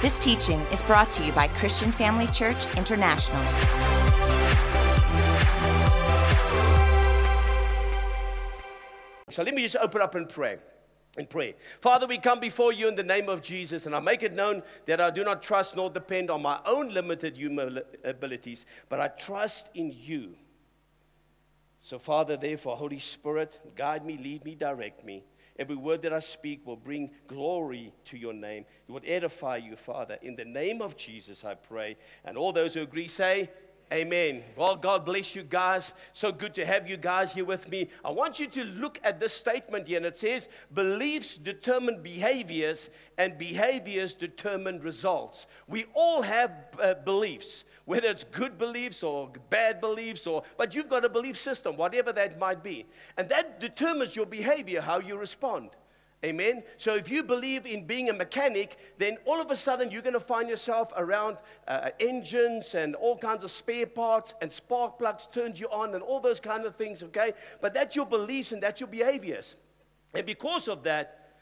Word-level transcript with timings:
This 0.00 0.18
teaching 0.18 0.58
is 0.72 0.82
brought 0.82 1.10
to 1.10 1.22
you 1.22 1.30
by 1.32 1.46
Christian 1.48 1.92
Family 1.92 2.26
Church 2.28 2.74
International. 2.78 3.38
So 9.28 9.42
let 9.42 9.54
me 9.54 9.60
just 9.60 9.76
open 9.76 10.00
up 10.00 10.14
and 10.14 10.26
pray. 10.26 10.56
And 11.18 11.28
pray. 11.28 11.54
Father, 11.82 12.06
we 12.06 12.16
come 12.16 12.40
before 12.40 12.72
you 12.72 12.88
in 12.88 12.94
the 12.94 13.02
name 13.02 13.28
of 13.28 13.42
Jesus, 13.42 13.84
and 13.84 13.94
I 13.94 14.00
make 14.00 14.22
it 14.22 14.32
known 14.32 14.62
that 14.86 15.02
I 15.02 15.10
do 15.10 15.22
not 15.22 15.42
trust 15.42 15.76
nor 15.76 15.90
depend 15.90 16.30
on 16.30 16.40
my 16.40 16.60
own 16.64 16.94
limited 16.94 17.36
human 17.36 17.80
abilities, 18.02 18.64
but 18.88 19.00
I 19.00 19.08
trust 19.08 19.70
in 19.74 19.94
you. 19.94 20.34
So, 21.82 21.98
Father, 21.98 22.38
therefore, 22.38 22.78
Holy 22.78 23.00
Spirit, 23.00 23.60
guide 23.76 24.06
me, 24.06 24.16
lead 24.16 24.46
me, 24.46 24.54
direct 24.54 25.04
me. 25.04 25.24
Every 25.60 25.76
word 25.76 26.00
that 26.02 26.12
I 26.14 26.20
speak 26.20 26.66
will 26.66 26.74
bring 26.74 27.10
glory 27.28 27.92
to 28.06 28.16
your 28.16 28.32
name. 28.32 28.64
It 28.88 28.92
will 28.92 29.02
edify 29.04 29.58
you, 29.58 29.76
Father. 29.76 30.16
In 30.22 30.34
the 30.34 30.46
name 30.46 30.80
of 30.80 30.96
Jesus, 30.96 31.44
I 31.44 31.52
pray. 31.52 31.98
And 32.24 32.38
all 32.38 32.50
those 32.50 32.72
who 32.72 32.80
agree 32.80 33.08
say, 33.08 33.50
Amen. 33.92 34.42
Well, 34.56 34.76
God 34.76 35.04
bless 35.04 35.34
you 35.34 35.42
guys. 35.42 35.92
So 36.12 36.30
good 36.32 36.54
to 36.54 36.64
have 36.64 36.88
you 36.88 36.96
guys 36.96 37.32
here 37.32 37.44
with 37.44 37.68
me. 37.68 37.88
I 38.04 38.10
want 38.10 38.38
you 38.38 38.46
to 38.46 38.64
look 38.64 38.98
at 39.02 39.20
this 39.20 39.34
statement 39.34 39.86
here, 39.86 39.98
and 39.98 40.06
it 40.06 40.16
says, 40.16 40.48
Beliefs 40.72 41.36
determine 41.36 42.00
behaviors, 42.00 42.88
and 43.18 43.36
behaviors 43.36 44.14
determine 44.14 44.78
results. 44.78 45.46
We 45.66 45.86
all 45.92 46.22
have 46.22 46.52
uh, 46.80 46.94
beliefs, 47.04 47.64
whether 47.90 48.06
it's 48.06 48.22
good 48.22 48.56
beliefs 48.56 49.02
or 49.02 49.32
bad 49.50 49.80
beliefs, 49.80 50.24
or, 50.24 50.44
but 50.56 50.76
you've 50.76 50.88
got 50.88 51.04
a 51.04 51.08
belief 51.08 51.36
system, 51.36 51.76
whatever 51.76 52.12
that 52.12 52.38
might 52.38 52.62
be. 52.62 52.86
And 53.16 53.28
that 53.30 53.58
determines 53.58 54.14
your 54.14 54.26
behavior, 54.26 54.80
how 54.80 55.00
you 55.00 55.16
respond. 55.16 55.70
Amen. 56.24 56.62
So 56.76 56.94
if 56.94 57.10
you 57.10 57.24
believe 57.24 57.66
in 57.66 57.88
being 57.88 58.08
a 58.08 58.12
mechanic, 58.12 58.78
then 58.98 59.16
all 59.24 59.40
of 59.40 59.50
a 59.50 59.56
sudden 59.56 59.90
you're 59.90 60.02
going 60.02 60.14
to 60.14 60.20
find 60.20 60.48
yourself 60.48 60.92
around 60.96 61.38
uh, 61.66 61.90
engines 61.98 62.76
and 62.76 62.94
all 62.94 63.18
kinds 63.18 63.42
of 63.42 63.50
spare 63.50 63.86
parts 63.86 64.34
and 64.40 64.52
spark 64.52 64.96
plugs 64.96 65.26
turned 65.26 65.58
you 65.58 65.66
on 65.72 65.92
and 65.94 66.02
all 66.04 66.20
those 66.20 66.38
kind 66.38 66.66
of 66.66 66.76
things, 66.76 67.02
okay? 67.02 67.32
But 67.60 67.74
that's 67.74 67.96
your 67.96 68.06
beliefs 68.06 68.52
and 68.52 68.62
that's 68.62 68.80
your 68.80 68.86
behaviors. 68.86 69.56
And 70.14 70.24
because 70.24 70.68
of 70.68 70.84
that, 70.84 71.32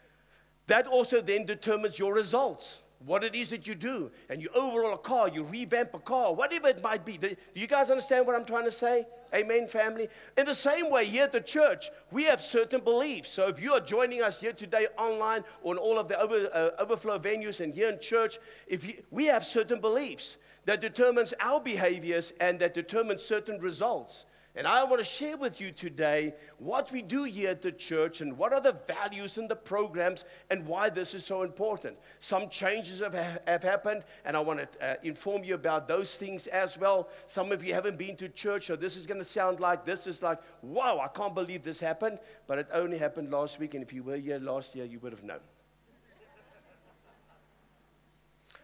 that 0.65 0.87
also 0.87 1.21
then 1.21 1.45
determines 1.45 1.99
your 1.99 2.15
results 2.15 2.79
what 3.05 3.23
it 3.23 3.33
is 3.33 3.49
that 3.51 3.65
you 3.65 3.75
do, 3.75 4.11
and 4.29 4.41
you 4.41 4.49
overhaul 4.53 4.93
a 4.93 4.97
car, 4.97 5.29
you 5.29 5.43
revamp 5.43 5.93
a 5.93 5.99
car, 5.99 6.33
whatever 6.33 6.67
it 6.67 6.83
might 6.83 7.05
be. 7.05 7.17
Do 7.17 7.35
you 7.53 7.67
guys 7.67 7.89
understand 7.89 8.27
what 8.27 8.35
I'm 8.35 8.45
trying 8.45 8.65
to 8.65 8.71
say? 8.71 9.07
Amen, 9.33 9.67
family. 9.67 10.09
In 10.37 10.45
the 10.45 10.55
same 10.55 10.89
way, 10.89 11.05
here 11.05 11.23
at 11.23 11.31
the 11.31 11.39
church, 11.39 11.89
we 12.11 12.23
have 12.25 12.41
certain 12.41 12.81
beliefs. 12.81 13.29
So 13.29 13.47
if 13.47 13.61
you 13.61 13.73
are 13.73 13.79
joining 13.79 14.21
us 14.21 14.39
here 14.39 14.53
today 14.53 14.87
online 14.97 15.43
or 15.61 15.73
in 15.73 15.77
all 15.77 15.97
of 15.97 16.07
the 16.07 16.19
over, 16.19 16.49
uh, 16.53 16.81
overflow 16.81 17.19
venues 17.19 17.61
and 17.61 17.73
here 17.73 17.89
in 17.89 17.99
church, 17.99 18.37
if 18.67 18.85
you, 18.85 18.95
we 19.11 19.25
have 19.25 19.45
certain 19.45 19.79
beliefs 19.79 20.37
that 20.65 20.81
determines 20.81 21.33
our 21.39 21.61
behaviors 21.61 22.33
and 22.39 22.59
that 22.59 22.73
determines 22.73 23.23
certain 23.23 23.59
results. 23.59 24.25
And 24.55 24.65
I 24.65 24.83
want 24.83 24.99
to 24.99 25.05
share 25.05 25.37
with 25.37 25.61
you 25.61 25.71
today 25.71 26.33
what 26.57 26.91
we 26.91 27.03
do 27.03 27.23
here 27.23 27.51
at 27.51 27.61
the 27.61 27.71
church 27.71 28.21
and 28.21 28.35
what 28.35 28.51
are 28.51 28.59
the 28.59 28.75
values 28.87 29.37
and 29.37 29.47
the 29.47 29.55
programs 29.55 30.25
and 30.49 30.65
why 30.65 30.89
this 30.89 31.13
is 31.13 31.23
so 31.23 31.43
important. 31.43 31.97
Some 32.19 32.49
changes 32.49 32.99
have, 32.99 33.13
have 33.13 33.63
happened, 33.63 34.03
and 34.25 34.35
I 34.35 34.39
want 34.39 34.59
to 34.59 34.85
uh, 34.85 34.95
inform 35.03 35.43
you 35.43 35.53
about 35.53 35.87
those 35.87 36.17
things 36.17 36.47
as 36.47 36.79
well. 36.79 37.09
Some 37.27 37.51
of 37.51 37.63
you 37.63 37.75
haven't 37.75 37.97
been 37.97 38.15
to 38.17 38.27
church, 38.27 38.67
so 38.67 38.75
this 38.75 38.97
is 38.97 39.05
going 39.05 39.19
to 39.19 39.25
sound 39.25 39.59
like 39.59 39.85
this 39.85 40.07
is 40.07 40.23
like, 40.23 40.39
wow, 40.63 40.99
I 40.99 41.07
can't 41.07 41.35
believe 41.35 41.63
this 41.63 41.79
happened, 41.79 42.17
but 42.47 42.57
it 42.57 42.67
only 42.73 42.97
happened 42.97 43.31
last 43.31 43.59
week, 43.59 43.75
and 43.75 43.83
if 43.83 43.93
you 43.93 44.01
were 44.01 44.17
here 44.17 44.39
last 44.39 44.75
year, 44.75 44.85
you 44.85 44.99
would 44.99 45.11
have 45.11 45.23
known. 45.23 45.39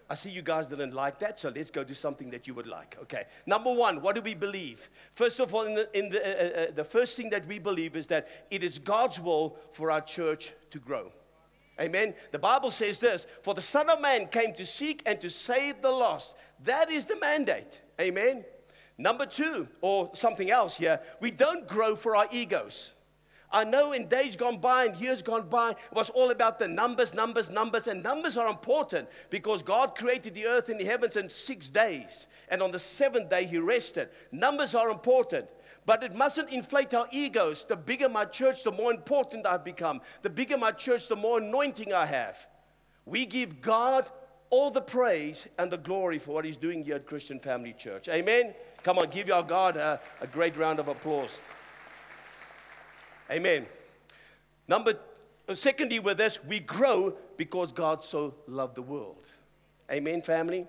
I 0.08 0.16
see 0.16 0.30
you 0.30 0.44
guys 0.44 0.68
didn't 0.68 0.94
like 0.94 1.18
that, 1.20 1.40
so 1.40 1.52
let's 1.56 1.72
go 1.72 1.84
do 1.84 1.96
something 1.96 2.30
that 2.30 2.46
you 2.46 2.54
would 2.54 2.68
like. 2.68 2.96
Okay. 3.02 3.24
Number 3.48 3.74
one, 3.74 4.02
what 4.02 4.16
do 4.16 4.22
we 4.22 4.36
believe? 4.36 4.90
First 5.14 5.40
of 5.40 5.54
all, 5.54 5.64
in 5.64 5.74
the, 5.74 5.98
in 5.98 6.10
the, 6.10 6.22
uh, 6.22 6.62
uh, 6.62 6.72
the 6.76 6.84
first 6.84 7.18
thing 7.18 7.30
that 7.32 7.48
we 7.48 7.58
believe 7.58 7.96
is 7.96 8.06
that 8.08 8.28
it 8.52 8.64
is 8.64 8.78
God's 8.78 9.20
will 9.20 9.58
for 9.72 9.90
our 9.90 10.02
church 10.02 10.54
to 10.72 10.80
grow. 10.80 11.12
Amen. 11.80 12.14
The 12.32 12.40
Bible 12.40 12.72
says 12.72 13.00
this 13.00 13.26
For 13.42 13.54
the 13.54 13.62
Son 13.62 13.90
of 13.90 14.00
Man 14.00 14.28
came 14.28 14.54
to 14.56 14.66
seek 14.66 15.02
and 15.06 15.20
to 15.22 15.30
save 15.30 15.82
the 15.82 15.92
lost. 15.92 16.36
That 16.64 16.92
is 16.92 17.06
the 17.06 17.18
mandate. 17.20 17.82
Amen. 18.00 18.46
Number 18.98 19.26
two, 19.26 19.68
or 19.82 20.10
something 20.14 20.50
else 20.50 20.78
here, 20.78 21.02
we 21.20 21.32
don't 21.32 21.68
grow 21.68 21.96
for 21.96 22.16
our 22.16 22.28
egos. 22.32 22.95
I 23.52 23.64
know 23.64 23.94
in 23.94 24.08
days 24.08 24.36
gone 24.36 24.60
by 24.60 24.86
and 24.86 24.96
years 24.98 25.22
gone 25.22 25.48
by, 25.48 25.72
it 25.72 25.78
was 25.94 26.10
all 26.10 26.32
about 26.32 26.60
the 26.60 26.68
numbers, 26.68 27.14
numbers, 27.14 27.50
numbers. 27.50 27.88
And 27.88 28.04
numbers 28.04 28.38
are 28.38 28.48
important 28.48 29.08
because 29.30 29.64
God 29.64 29.96
created 29.96 30.34
the 30.34 30.48
earth 30.48 30.70
and 30.70 30.80
the 30.80 30.86
heavens 30.86 31.16
in 31.16 31.30
six 31.30 31.70
days. 31.70 32.28
And 32.50 32.62
on 32.62 32.72
the 32.72 32.80
seventh 32.80 33.30
day, 33.30 33.46
He 33.46 33.58
rested. 33.58 34.10
Numbers 34.32 34.76
are 34.76 34.90
important. 34.90 35.48
But 35.86 36.04
it 36.04 36.16
mustn't 36.16 36.50
inflate 36.50 36.94
our 36.94 37.08
egos. 37.12 37.64
The 37.64 37.76
bigger 37.76 38.10
my 38.10 38.26
church, 38.26 38.64
the 38.64 38.72
more 38.72 38.92
important 38.92 39.46
I've 39.46 39.64
become. 39.64 40.02
The 40.24 40.30
bigger 40.30 40.58
my 40.58 40.72
church, 40.72 41.08
the 41.08 41.16
more 41.16 41.38
anointing 41.38 41.94
I 41.94 42.08
have. 42.08 42.48
We 43.06 43.26
give 43.26 43.62
God 43.62 44.10
all 44.50 44.72
the 44.72 44.82
praise 44.82 45.46
and 45.58 45.72
the 45.72 45.78
glory 45.78 46.18
for 46.18 46.32
what 46.32 46.46
He's 46.46 46.58
doing 46.58 46.84
here 46.84 46.96
at 46.96 47.06
Christian 47.06 47.40
Family 47.40 47.74
Church. 47.74 48.08
Amen. 48.10 48.54
Come 48.84 48.98
on, 48.98 49.10
give 49.10 49.30
our 49.30 49.44
God 49.44 49.78
a, 49.78 50.00
a 50.22 50.28
great 50.28 50.58
round 50.58 50.80
of 50.80 50.88
applause. 50.88 51.40
Amen. 53.30 53.66
Number, 54.68 54.98
uh, 55.48 55.56
secondly, 55.56 56.00
with 56.00 56.18
this, 56.18 56.44
we 56.44 56.60
grow 56.60 57.16
because 57.38 57.72
God 57.72 58.04
so 58.04 58.36
loved 58.48 58.76
the 58.76 58.82
world. 58.82 59.26
Amen, 59.92 60.22
family. 60.22 60.68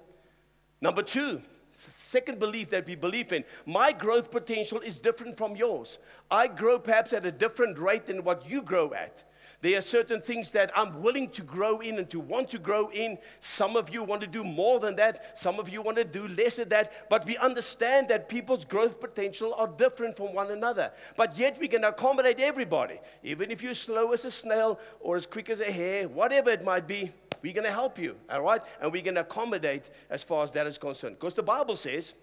Number 0.81 1.03
two, 1.03 1.41
second 1.77 2.39
belief 2.39 2.71
that 2.71 2.87
we 2.87 2.95
believe 2.95 3.33
in 3.33 3.45
my 3.65 3.93
growth 3.93 4.31
potential 4.31 4.81
is 4.81 4.99
different 4.99 5.37
from 5.37 5.57
yours. 5.57 5.99
I 6.31 6.49
grow 6.49 6.79
perhaps 6.79 7.13
at 7.13 7.25
a 7.25 7.33
different 7.33 7.79
rate 7.79 8.07
than 8.07 8.25
what 8.25 8.49
you 8.49 8.63
grow 8.63 8.93
at. 8.95 9.25
There 9.63 9.79
are 9.79 9.83
certain 9.83 10.21
things 10.21 10.51
that 10.53 10.71
I'm 10.77 11.03
willing 11.03 11.31
to 11.31 11.43
grow 11.43 11.81
in 11.81 11.99
and 11.99 12.09
to 12.11 12.21
want 12.21 12.51
to 12.51 12.59
grow 12.59 12.91
in. 12.91 13.19
Some 13.41 13.77
of 13.77 13.93
you 13.93 14.05
want 14.05 14.21
to 14.21 14.27
do 14.27 14.45
more 14.45 14.79
than 14.81 14.97
that, 14.97 15.39
some 15.39 15.59
of 15.59 15.69
you 15.69 15.81
want 15.81 15.97
to 15.97 16.05
do 16.05 16.29
less 16.29 16.59
of 16.59 16.69
that. 16.71 17.09
But 17.09 17.25
we 17.25 17.37
understand 17.39 18.09
that 18.09 18.29
people's 18.29 18.65
growth 18.65 19.01
potential 19.01 19.55
are 19.55 19.69
different 19.69 20.17
from 20.17 20.35
one 20.35 20.51
another. 20.51 20.93
But 21.17 21.39
yet 21.39 21.59
we 21.59 21.69
can 21.69 21.85
accommodate 21.85 22.39
everybody. 22.41 23.01
Even 23.23 23.51
if 23.51 23.63
you're 23.63 23.75
slow 23.75 24.13
as 24.13 24.25
a 24.25 24.31
snail 24.31 24.79
or 25.01 25.17
as 25.17 25.27
quick 25.27 25.49
as 25.49 25.61
a 25.61 25.73
hare, 25.73 26.07
whatever 26.07 26.51
it 26.51 26.63
might 26.63 26.87
be, 26.87 27.13
we're 27.43 27.55
going 27.55 27.65
to 27.65 27.73
help 27.73 27.99
you, 27.99 28.17
all 28.31 28.43
right? 28.43 28.61
And 28.81 28.93
we're 28.93 29.03
going 29.03 29.15
to 29.15 29.21
accommodate 29.23 29.89
as 30.11 30.23
far 30.23 30.45
as 30.45 30.53
that 30.53 30.67
is 30.67 30.79
concerned. 30.79 31.17
Because 31.19 31.35
the 31.35 31.43
Bible 31.43 31.77
says, 31.77 32.15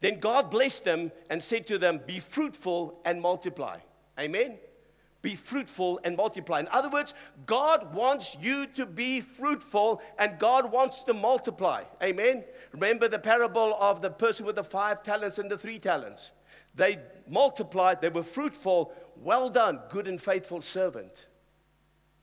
then 0.00 0.20
God 0.20 0.50
blessed 0.50 0.84
them 0.84 1.10
and 1.28 1.42
said 1.42 1.66
to 1.66 1.78
them, 1.78 2.00
Be 2.06 2.20
fruitful 2.20 3.00
and 3.04 3.20
multiply. 3.20 3.78
Amen 4.18 4.58
be 5.28 5.34
fruitful 5.34 6.00
and 6.04 6.16
multiply. 6.16 6.58
In 6.58 6.68
other 6.68 6.88
words, 6.88 7.12
God 7.44 7.94
wants 7.94 8.34
you 8.40 8.66
to 8.68 8.86
be 8.86 9.20
fruitful 9.20 10.00
and 10.18 10.38
God 10.38 10.72
wants 10.72 11.04
to 11.04 11.12
multiply. 11.12 11.82
Amen. 12.02 12.44
Remember 12.72 13.08
the 13.08 13.18
parable 13.18 13.76
of 13.78 14.00
the 14.00 14.08
person 14.08 14.46
with 14.46 14.56
the 14.56 14.64
five 14.64 15.02
talents 15.02 15.36
and 15.36 15.50
the 15.50 15.58
three 15.58 15.78
talents. 15.78 16.30
They 16.74 16.96
multiplied, 17.28 18.00
they 18.00 18.08
were 18.08 18.22
fruitful. 18.22 18.94
Well 19.16 19.50
done, 19.50 19.80
good 19.90 20.08
and 20.08 20.18
faithful 20.18 20.62
servant. 20.62 21.26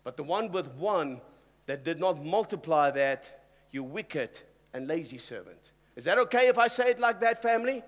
But 0.03 0.17
the 0.17 0.23
one 0.23 0.51
with 0.51 0.69
one 0.69 1.21
that 1.67 1.85
did 1.85 1.99
not 1.99 2.25
multiply 2.25 2.89
that, 2.89 3.45
you 3.69 3.83
wicked 3.83 4.31
and 4.73 4.87
lazy 4.87 5.19
servant. 5.19 5.59
Is 5.95 6.05
that 6.05 6.17
okay 6.17 6.47
if 6.47 6.57
I 6.57 6.69
say 6.69 6.89
it 6.89 6.99
like 6.99 7.21
that, 7.21 7.43
family? 7.43 7.83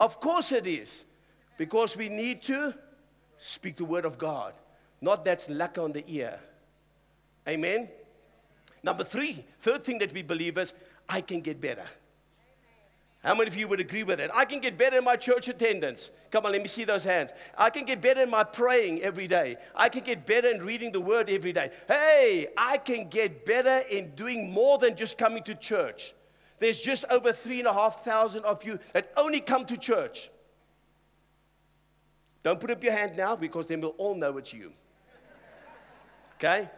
Of 0.00 0.18
course 0.18 0.50
it 0.50 0.66
is. 0.66 1.04
Because 1.56 1.96
we 1.96 2.08
need 2.08 2.42
to 2.42 2.74
Speak 3.38 3.76
the 3.76 3.84
word 3.84 4.04
of 4.04 4.18
God, 4.18 4.54
not 5.00 5.24
that's 5.24 5.48
luck 5.50 5.78
on 5.78 5.92
the 5.92 6.04
ear. 6.08 6.38
Amen. 7.48 7.88
Number 8.82 9.04
three, 9.04 9.44
third 9.60 9.84
thing 9.84 9.98
that 9.98 10.12
we 10.12 10.22
believe 10.22 10.58
is 10.58 10.72
I 11.08 11.20
can 11.20 11.40
get 11.40 11.60
better. 11.60 11.84
How 13.22 13.34
many 13.34 13.48
of 13.48 13.56
you 13.56 13.66
would 13.66 13.80
agree 13.80 14.04
with 14.04 14.18
that? 14.18 14.32
I 14.32 14.44
can 14.44 14.60
get 14.60 14.78
better 14.78 14.98
in 14.98 15.04
my 15.04 15.16
church 15.16 15.48
attendance. 15.48 16.10
Come 16.30 16.46
on, 16.46 16.52
let 16.52 16.62
me 16.62 16.68
see 16.68 16.84
those 16.84 17.02
hands. 17.02 17.30
I 17.58 17.70
can 17.70 17.84
get 17.84 18.00
better 18.00 18.22
in 18.22 18.30
my 18.30 18.44
praying 18.44 19.02
every 19.02 19.26
day. 19.26 19.56
I 19.74 19.88
can 19.88 20.04
get 20.04 20.26
better 20.26 20.48
in 20.48 20.62
reading 20.62 20.92
the 20.92 21.00
word 21.00 21.28
every 21.28 21.52
day. 21.52 21.70
Hey, 21.88 22.46
I 22.56 22.78
can 22.78 23.08
get 23.08 23.44
better 23.44 23.78
in 23.90 24.14
doing 24.14 24.52
more 24.52 24.78
than 24.78 24.94
just 24.94 25.18
coming 25.18 25.42
to 25.42 25.56
church. 25.56 26.14
There's 26.60 26.78
just 26.78 27.04
over 27.10 27.32
three 27.32 27.58
and 27.58 27.66
a 27.66 27.72
half 27.72 28.04
thousand 28.04 28.44
of 28.44 28.62
you 28.62 28.78
that 28.92 29.10
only 29.16 29.40
come 29.40 29.66
to 29.66 29.76
church. 29.76 30.30
Don't 32.46 32.60
put 32.60 32.70
up 32.70 32.84
your 32.84 32.92
hand 32.92 33.16
now 33.16 33.34
because 33.34 33.66
then 33.66 33.80
we'll 33.80 33.96
all 33.98 34.14
know 34.14 34.38
it's 34.38 34.52
you. 34.52 34.72
Okay? 36.36 36.70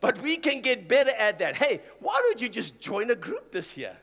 But 0.00 0.22
we 0.22 0.36
can 0.36 0.60
get 0.60 0.86
better 0.86 1.10
at 1.10 1.40
that. 1.40 1.56
Hey, 1.56 1.80
why 1.98 2.20
don't 2.22 2.40
you 2.40 2.48
just 2.48 2.78
join 2.78 3.10
a 3.10 3.16
group 3.16 3.50
this 3.50 3.76
year? 3.76 3.96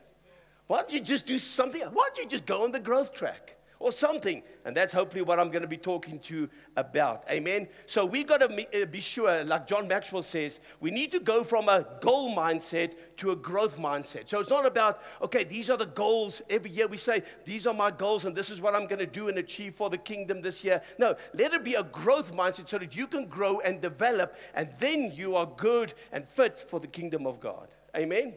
Why 0.68 0.80
don't 0.80 0.92
you 0.92 1.00
just 1.00 1.26
do 1.26 1.40
something? 1.40 1.84
Why 1.84 2.10
don't 2.10 2.18
you 2.18 2.26
just 2.26 2.46
go 2.46 2.66
on 2.66 2.74
the 2.74 2.82
growth 2.82 3.14
track? 3.14 3.56
Or 3.80 3.94
something. 3.94 4.44
And 4.66 4.76
that's 4.76 4.92
hopefully 4.92 5.22
what 5.22 5.40
I'm 5.40 5.50
going 5.50 5.62
to 5.62 5.68
be 5.68 5.78
talking 5.78 6.20
to 6.20 6.50
about. 6.76 7.24
Amen. 7.32 7.68
So 7.86 8.06
we've 8.06 8.28
got 8.28 8.42
to 8.42 8.82
uh, 8.82 8.86
be 8.86 9.00
sure, 9.00 9.44
like 9.46 9.68
John 9.68 9.88
Maxwell 9.88 10.22
says, 10.22 10.60
we 10.82 10.92
need 10.92 11.12
to 11.12 11.20
go 11.20 11.44
from 11.44 11.70
a 11.70 11.88
goal 12.02 12.36
mindset 12.36 12.94
to 13.18 13.32
a 13.32 13.36
growth 13.36 13.78
mindset. 13.78 14.28
So 14.28 14.40
it's 14.40 14.50
not 14.50 14.66
about, 14.66 15.02
okay, 15.22 15.46
these 15.46 15.70
are 15.70 15.78
the 15.78 15.86
goals. 15.86 16.42
Every 16.50 16.70
year 16.70 16.88
we 16.88 16.98
say, 16.98 17.24
these 17.46 17.66
are 17.66 17.74
my 17.74 17.90
goals 17.90 18.26
and 18.26 18.36
this 18.36 18.50
is 18.50 18.62
what 18.62 18.76
I'm 18.76 18.86
going 18.86 19.00
to 19.00 19.08
do 19.08 19.30
and 19.30 19.38
achieve 19.38 19.76
for 19.76 19.90
the 19.90 19.98
kingdom 19.98 20.42
this 20.42 20.64
year. 20.64 20.82
No, 20.98 21.16
let 21.34 21.54
it 21.54 21.64
be 21.64 21.76
a 21.76 21.84
growth 21.84 22.34
mindset 22.34 22.68
so 22.68 22.78
that 22.80 22.96
you 22.96 23.08
can 23.08 23.28
grow 23.28 23.62
and 23.62 23.82
develop 23.82 24.36
and 24.54 24.70
then 24.80 25.14
you 25.16 25.36
are 25.36 25.46
good 25.46 25.94
and 26.12 26.28
fit 26.28 26.60
for 26.60 26.82
the 26.82 26.88
kingdom 26.88 27.26
of 27.26 27.40
God. 27.40 27.70
Amen. 27.96 28.34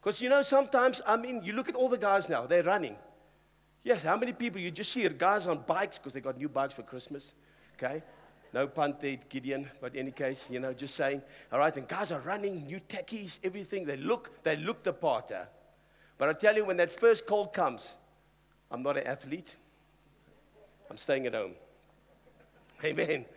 Because 0.00 0.22
you 0.22 0.28
know, 0.28 0.42
sometimes, 0.42 1.02
I 1.06 1.16
mean, 1.16 1.42
you 1.42 1.52
look 1.52 1.68
at 1.68 1.74
all 1.74 1.88
the 1.88 1.98
guys 1.98 2.28
now, 2.28 2.46
they're 2.46 2.62
running. 2.62 2.96
Yes, 3.82 4.02
how 4.02 4.16
many 4.16 4.32
people 4.32 4.60
you 4.60 4.70
just 4.70 4.92
see 4.92 5.04
it 5.04 5.16
guys 5.18 5.46
on 5.46 5.64
bikes 5.66 5.98
because 5.98 6.12
they 6.12 6.20
got 6.20 6.36
new 6.36 6.48
bikes 6.48 6.74
for 6.74 6.82
Christmas? 6.82 7.32
Okay? 7.76 8.02
No 8.52 8.66
pun 8.66 8.96
there, 9.00 9.16
Gideon, 9.28 9.70
but 9.80 9.94
in 9.94 10.00
any 10.00 10.10
case, 10.10 10.46
you 10.50 10.58
know, 10.58 10.72
just 10.72 10.94
saying. 10.96 11.22
All 11.52 11.58
right, 11.60 11.74
and 11.76 11.86
guys 11.86 12.10
are 12.10 12.20
running, 12.20 12.66
new 12.66 12.80
tackies, 12.80 13.38
everything. 13.44 13.84
They 13.84 13.96
look, 13.96 14.42
they 14.42 14.56
look 14.56 14.82
the 14.82 14.92
part. 14.92 15.32
But 16.18 16.28
I 16.28 16.32
tell 16.32 16.56
you, 16.56 16.64
when 16.64 16.76
that 16.78 16.90
first 16.90 17.26
cold 17.26 17.52
comes, 17.52 17.90
I'm 18.70 18.82
not 18.82 18.96
an 18.96 19.06
athlete. 19.06 19.54
I'm 20.90 20.96
staying 20.96 21.26
at 21.26 21.34
home. 21.34 21.52
Amen. 22.84 23.24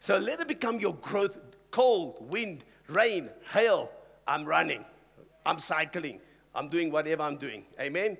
So 0.00 0.16
let 0.16 0.38
it 0.38 0.46
become 0.46 0.78
your 0.78 0.94
growth. 0.94 1.36
Cold, 1.72 2.30
wind, 2.30 2.62
rain, 2.86 3.30
hail. 3.52 3.90
I'm 4.28 4.44
running. 4.44 4.84
I'm 5.44 5.58
cycling. 5.58 6.20
I'm 6.54 6.68
doing 6.68 6.92
whatever 6.92 7.24
I'm 7.24 7.36
doing. 7.36 7.64
Amen. 7.80 8.16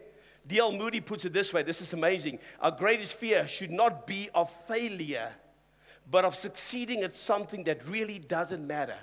D.L. 0.48 0.72
Moody 0.72 1.00
puts 1.00 1.24
it 1.24 1.32
this 1.32 1.52
way 1.52 1.62
this 1.62 1.80
is 1.80 1.92
amazing. 1.92 2.38
Our 2.60 2.70
greatest 2.70 3.14
fear 3.14 3.46
should 3.46 3.70
not 3.70 4.06
be 4.06 4.30
of 4.34 4.50
failure, 4.66 5.30
but 6.10 6.24
of 6.24 6.34
succeeding 6.34 7.02
at 7.02 7.14
something 7.14 7.64
that 7.64 7.86
really 7.86 8.18
doesn't 8.18 8.66
matter. 8.66 8.98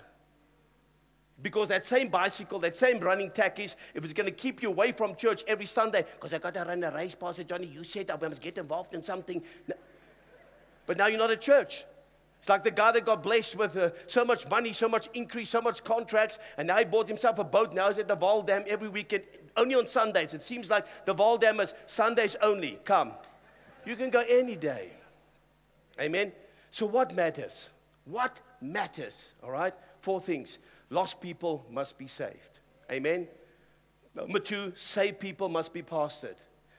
Because 1.41 1.67
that 1.67 1.85
same 1.85 2.07
bicycle, 2.07 2.59
that 2.59 2.75
same 2.75 2.99
running 2.99 3.29
tackies, 3.29 3.75
if 3.93 4.03
it's 4.03 4.13
going 4.13 4.25
to 4.25 4.31
keep 4.31 4.63
you 4.63 4.69
away 4.69 4.91
from 4.93 5.15
church 5.15 5.43
every 5.47 5.65
Sunday, 5.65 6.05
because 6.15 6.33
I 6.33 6.39
got 6.39 6.53
to 6.53 6.61
run 6.61 6.83
a 6.83 6.91
race, 6.91 7.13
Pastor 7.13 7.43
Johnny, 7.43 7.67
you 7.67 7.83
said 7.83 8.09
I 8.09 8.15
must 8.27 8.41
get 8.41 8.57
involved 8.57 8.93
in 8.95 9.03
something. 9.03 9.43
But 10.85 10.97
now 10.97 11.07
you're 11.07 11.19
not 11.19 11.31
at 11.31 11.41
church. 11.41 11.83
It's 12.39 12.49
like 12.49 12.63
the 12.63 12.71
guy 12.71 12.91
that 12.91 13.05
got 13.05 13.23
blessed 13.23 13.55
with 13.55 13.75
uh, 13.75 13.89
so 14.07 14.23
much 14.23 14.47
money, 14.47 14.71
so 14.71 14.87
much 14.87 15.09
increase, 15.13 15.49
so 15.49 15.61
much 15.61 15.83
contracts, 15.83 16.37
and 16.57 16.67
now 16.67 16.77
he 16.77 16.85
bought 16.85 17.07
himself 17.07 17.39
a 17.39 17.43
boat. 17.43 17.73
Now 17.73 17.87
he's 17.89 17.97
at 17.97 18.07
the 18.07 18.15
Vaal 18.15 18.45
Dam 18.45 18.63
every 18.67 18.87
weekend, 18.87 19.23
only 19.57 19.75
on 19.75 19.87
Sundays. 19.87 20.33
It 20.33 20.41
seems 20.41 20.69
like 20.69 20.85
the 21.05 21.15
Vaal 21.15 21.73
Sundays 21.87 22.35
only. 22.41 22.79
Come. 22.83 23.13
You 23.85 23.95
can 23.95 24.09
go 24.09 24.23
any 24.27 24.55
day. 24.55 24.91
Amen. 25.99 26.31
So, 26.71 26.85
what 26.85 27.15
matters? 27.15 27.69
What 28.05 28.41
matters? 28.61 29.33
All 29.43 29.51
right? 29.51 29.73
Four 30.01 30.19
things. 30.19 30.57
Lost 30.89 31.21
people 31.21 31.65
must 31.69 31.97
be 31.97 32.07
saved. 32.07 32.59
Amen. 32.91 33.27
Number 34.13 34.39
two, 34.39 34.73
saved 34.75 35.19
people 35.19 35.49
must 35.49 35.73
be 35.73 35.81
pastored. 35.81 36.37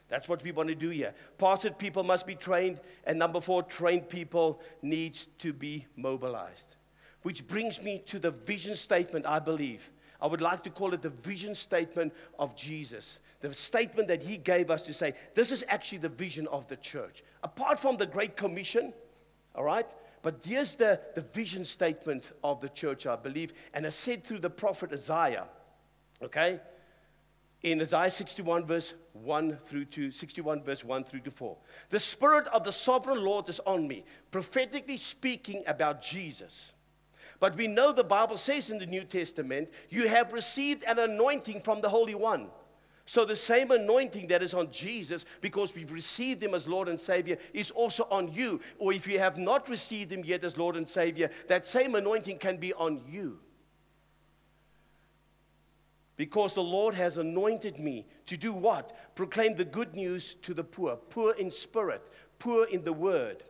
That's 0.09 0.29
what 0.29 0.43
we 0.43 0.53
want 0.53 0.69
to 0.69 0.75
do 0.75 0.91
here. 0.91 1.15
Pastored 1.39 1.79
people 1.79 2.05
must 2.05 2.27
be 2.27 2.35
trained. 2.35 2.81
And 3.05 3.19
number 3.19 3.41
four, 3.41 3.63
trained 3.63 4.09
people 4.09 4.61
need 4.83 5.19
to 5.39 5.53
be 5.53 5.87
mobilized. 5.97 6.77
Which 7.23 7.47
brings 7.47 7.83
me 7.83 8.03
to 8.07 8.19
the 8.19 8.31
vision 8.31 8.77
statement, 8.77 9.27
I 9.27 9.41
believe. 9.41 9.91
I 10.21 10.27
would 10.27 10.41
like 10.41 10.63
to 10.65 10.71
call 10.71 10.95
it 10.95 11.03
the 11.03 11.11
vision 11.11 11.55
statement 11.55 12.13
of 12.39 12.57
Jesus. 12.57 13.21
The 13.41 13.53
statement 13.53 14.09
that 14.09 14.23
he 14.23 14.37
gave 14.37 14.71
us 14.71 14.83
to 14.87 14.95
say, 14.95 15.15
this 15.35 15.51
is 15.51 15.65
actually 15.69 15.99
the 15.99 16.09
vision 16.09 16.47
of 16.49 16.67
the 16.69 16.77
church. 16.77 17.23
Apart 17.43 17.79
from 17.79 17.97
the 17.97 18.07
Great 18.07 18.37
Commission, 18.37 18.93
all 19.55 19.65
right? 19.65 19.87
But 20.23 20.43
here's 20.45 20.75
the, 20.75 21.01
the 21.15 21.21
vision 21.21 21.65
statement 21.65 22.25
of 22.43 22.61
the 22.61 22.69
church, 22.69 23.07
I 23.07 23.17
believe. 23.17 23.53
And 23.75 23.87
it's 23.87 23.97
said 23.97 24.25
through 24.25 24.41
the 24.41 24.51
prophet 24.51 24.93
Isaiah, 24.93 25.45
okay? 26.23 26.61
in 27.63 27.81
Isaiah 27.81 28.11
61, 28.11 28.65
verse 28.65 28.95
1 29.13 29.59
through 29.65 29.87
to 29.87 30.11
61, 30.11 30.63
verse 30.63 30.85
1 30.85 31.05
through 31.05 31.21
to 31.21 31.31
4. 31.31 31.57
The 31.91 31.99
Spirit 31.99 32.47
of 32.49 32.65
the 32.65 32.73
sovereign 32.73 33.25
Lord 33.25 33.49
is 33.49 33.61
on 33.61 33.89
me, 33.89 34.05
prophetically 34.31 34.97
speaking 34.97 35.65
about 35.67 36.01
Jesus. 36.03 36.73
But 37.39 37.57
we 37.57 37.67
know 37.67 37.93
the 37.93 38.05
Bible 38.05 38.37
says 38.37 38.71
in 38.71 38.79
the 38.79 38.87
New 38.87 39.05
Testament, 39.05 39.69
you 39.91 40.09
have 40.09 40.33
received 40.33 40.85
an 40.85 40.99
anointing 40.99 41.61
from 41.63 41.81
the 41.81 41.89
Holy 41.89 42.15
One. 42.15 42.49
So 43.05 43.25
the 43.25 43.37
same 43.37 43.71
anointing 43.71 44.27
that 44.29 44.43
is 44.43 44.53
on 44.53 44.71
Jesus, 44.71 45.25
because 45.41 45.75
we've 45.75 45.93
received 45.93 46.43
him 46.43 46.55
as 46.55 46.67
Lord 46.67 46.89
and 46.89 46.99
Savior, 46.99 47.39
is 47.53 47.71
also 47.71 48.09
on 48.11 48.33
you. 48.33 48.61
Or 48.79 48.93
if 48.93 49.07
you 49.07 49.19
have 49.19 49.39
not 49.39 49.69
received 49.69 50.11
him 50.13 50.25
yet 50.25 50.43
as 50.43 50.57
Lord 50.57 50.77
and 50.77 50.89
Savior, 50.89 51.31
that 51.47 51.67
same 51.67 51.95
anointing 51.95 52.39
can 52.39 52.57
be 52.57 52.73
on 52.75 53.01
you 53.09 53.39
because 56.17 56.55
the 56.55 56.63
Lord 56.63 56.95
has 56.95 57.19
anointed 57.19 57.79
me 57.79 58.07
to 58.27 58.37
do 58.37 58.53
what? 58.53 59.15
Proclaim 59.15 59.55
the 59.55 59.65
good 59.65 59.95
news 59.95 60.35
to 60.37 60.55
the 60.55 60.65
poor, 60.65 60.97
poor 60.97 61.33
in 61.35 61.51
spirit, 61.51 62.03
poor 62.39 62.65
in 62.65 62.83
the 62.85 62.93
word. 62.93 63.45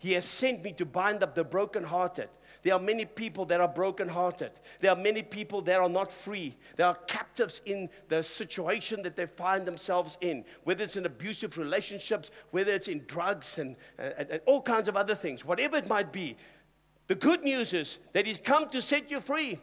He 0.00 0.12
has 0.12 0.24
sent 0.24 0.62
me 0.62 0.72
to 0.72 0.84
bind 0.84 1.22
up 1.22 1.34
the 1.34 1.44
brokenhearted. 1.44 2.28
There 2.62 2.74
are 2.74 2.80
many 2.80 3.04
people 3.04 3.44
that 3.46 3.60
are 3.60 3.68
brokenhearted. 3.68 4.52
There 4.80 4.90
are 4.90 4.96
many 4.96 5.22
people 5.22 5.60
that 5.62 5.78
are 5.80 5.88
not 5.88 6.12
free. 6.12 6.56
They 6.76 6.84
are 6.84 6.96
captives 7.06 7.60
in 7.64 7.88
the 8.08 8.22
situation 8.22 9.02
that 9.02 9.16
they 9.16 9.26
find 9.26 9.64
themselves 9.64 10.18
in, 10.20 10.44
whether 10.64 10.84
it's 10.84 10.96
in 10.96 11.06
abusive 11.06 11.56
relationships, 11.56 12.30
whether 12.50 12.72
it's 12.72 12.88
in 12.88 13.04
drugs 13.06 13.58
and, 13.58 13.76
and, 13.98 14.30
and 14.30 14.40
all 14.46 14.60
kinds 14.60 14.88
of 14.88 14.96
other 14.96 15.14
things, 15.14 15.44
whatever 15.44 15.76
it 15.76 15.88
might 15.88 16.12
be. 16.12 16.36
The 17.06 17.14
good 17.14 17.42
news 17.42 17.72
is 17.72 17.98
that 18.12 18.26
He's 18.26 18.38
come 18.38 18.68
to 18.70 18.82
set 18.82 19.10
you 19.10 19.20
free. 19.20 19.58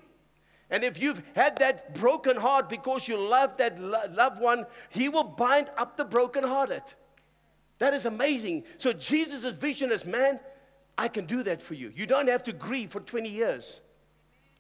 And 0.70 0.84
if 0.84 1.00
you've 1.00 1.22
had 1.36 1.58
that 1.58 1.94
broken 1.94 2.38
heart 2.38 2.70
because 2.70 3.08
you 3.08 3.18
love 3.18 3.58
that 3.58 3.80
lo- 3.80 4.02
loved 4.12 4.42
one, 4.42 4.66
he 4.90 5.10
will 5.10 5.24
bind 5.24 5.70
up 5.78 5.96
the 5.96 6.06
brokenhearted. 6.06 6.82
That 7.78 7.94
is 7.94 8.06
amazing. 8.06 8.64
So 8.78 8.94
Jesus' 8.94 9.56
vision 9.56 9.92
is, 9.92 10.06
man, 10.06 10.40
I 10.98 11.08
can 11.08 11.26
do 11.26 11.44
that 11.44 11.62
for 11.62 11.74
you. 11.74 11.92
You 11.96 12.06
don't 12.06 12.30
have 12.30 12.44
to 12.44 12.54
grieve 12.54 12.92
for 12.92 13.02
20 13.02 13.30
years. 13.30 13.82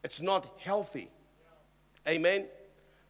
It's 0.03 0.21
not 0.21 0.47
healthy. 0.59 1.09
Amen. 2.07 2.45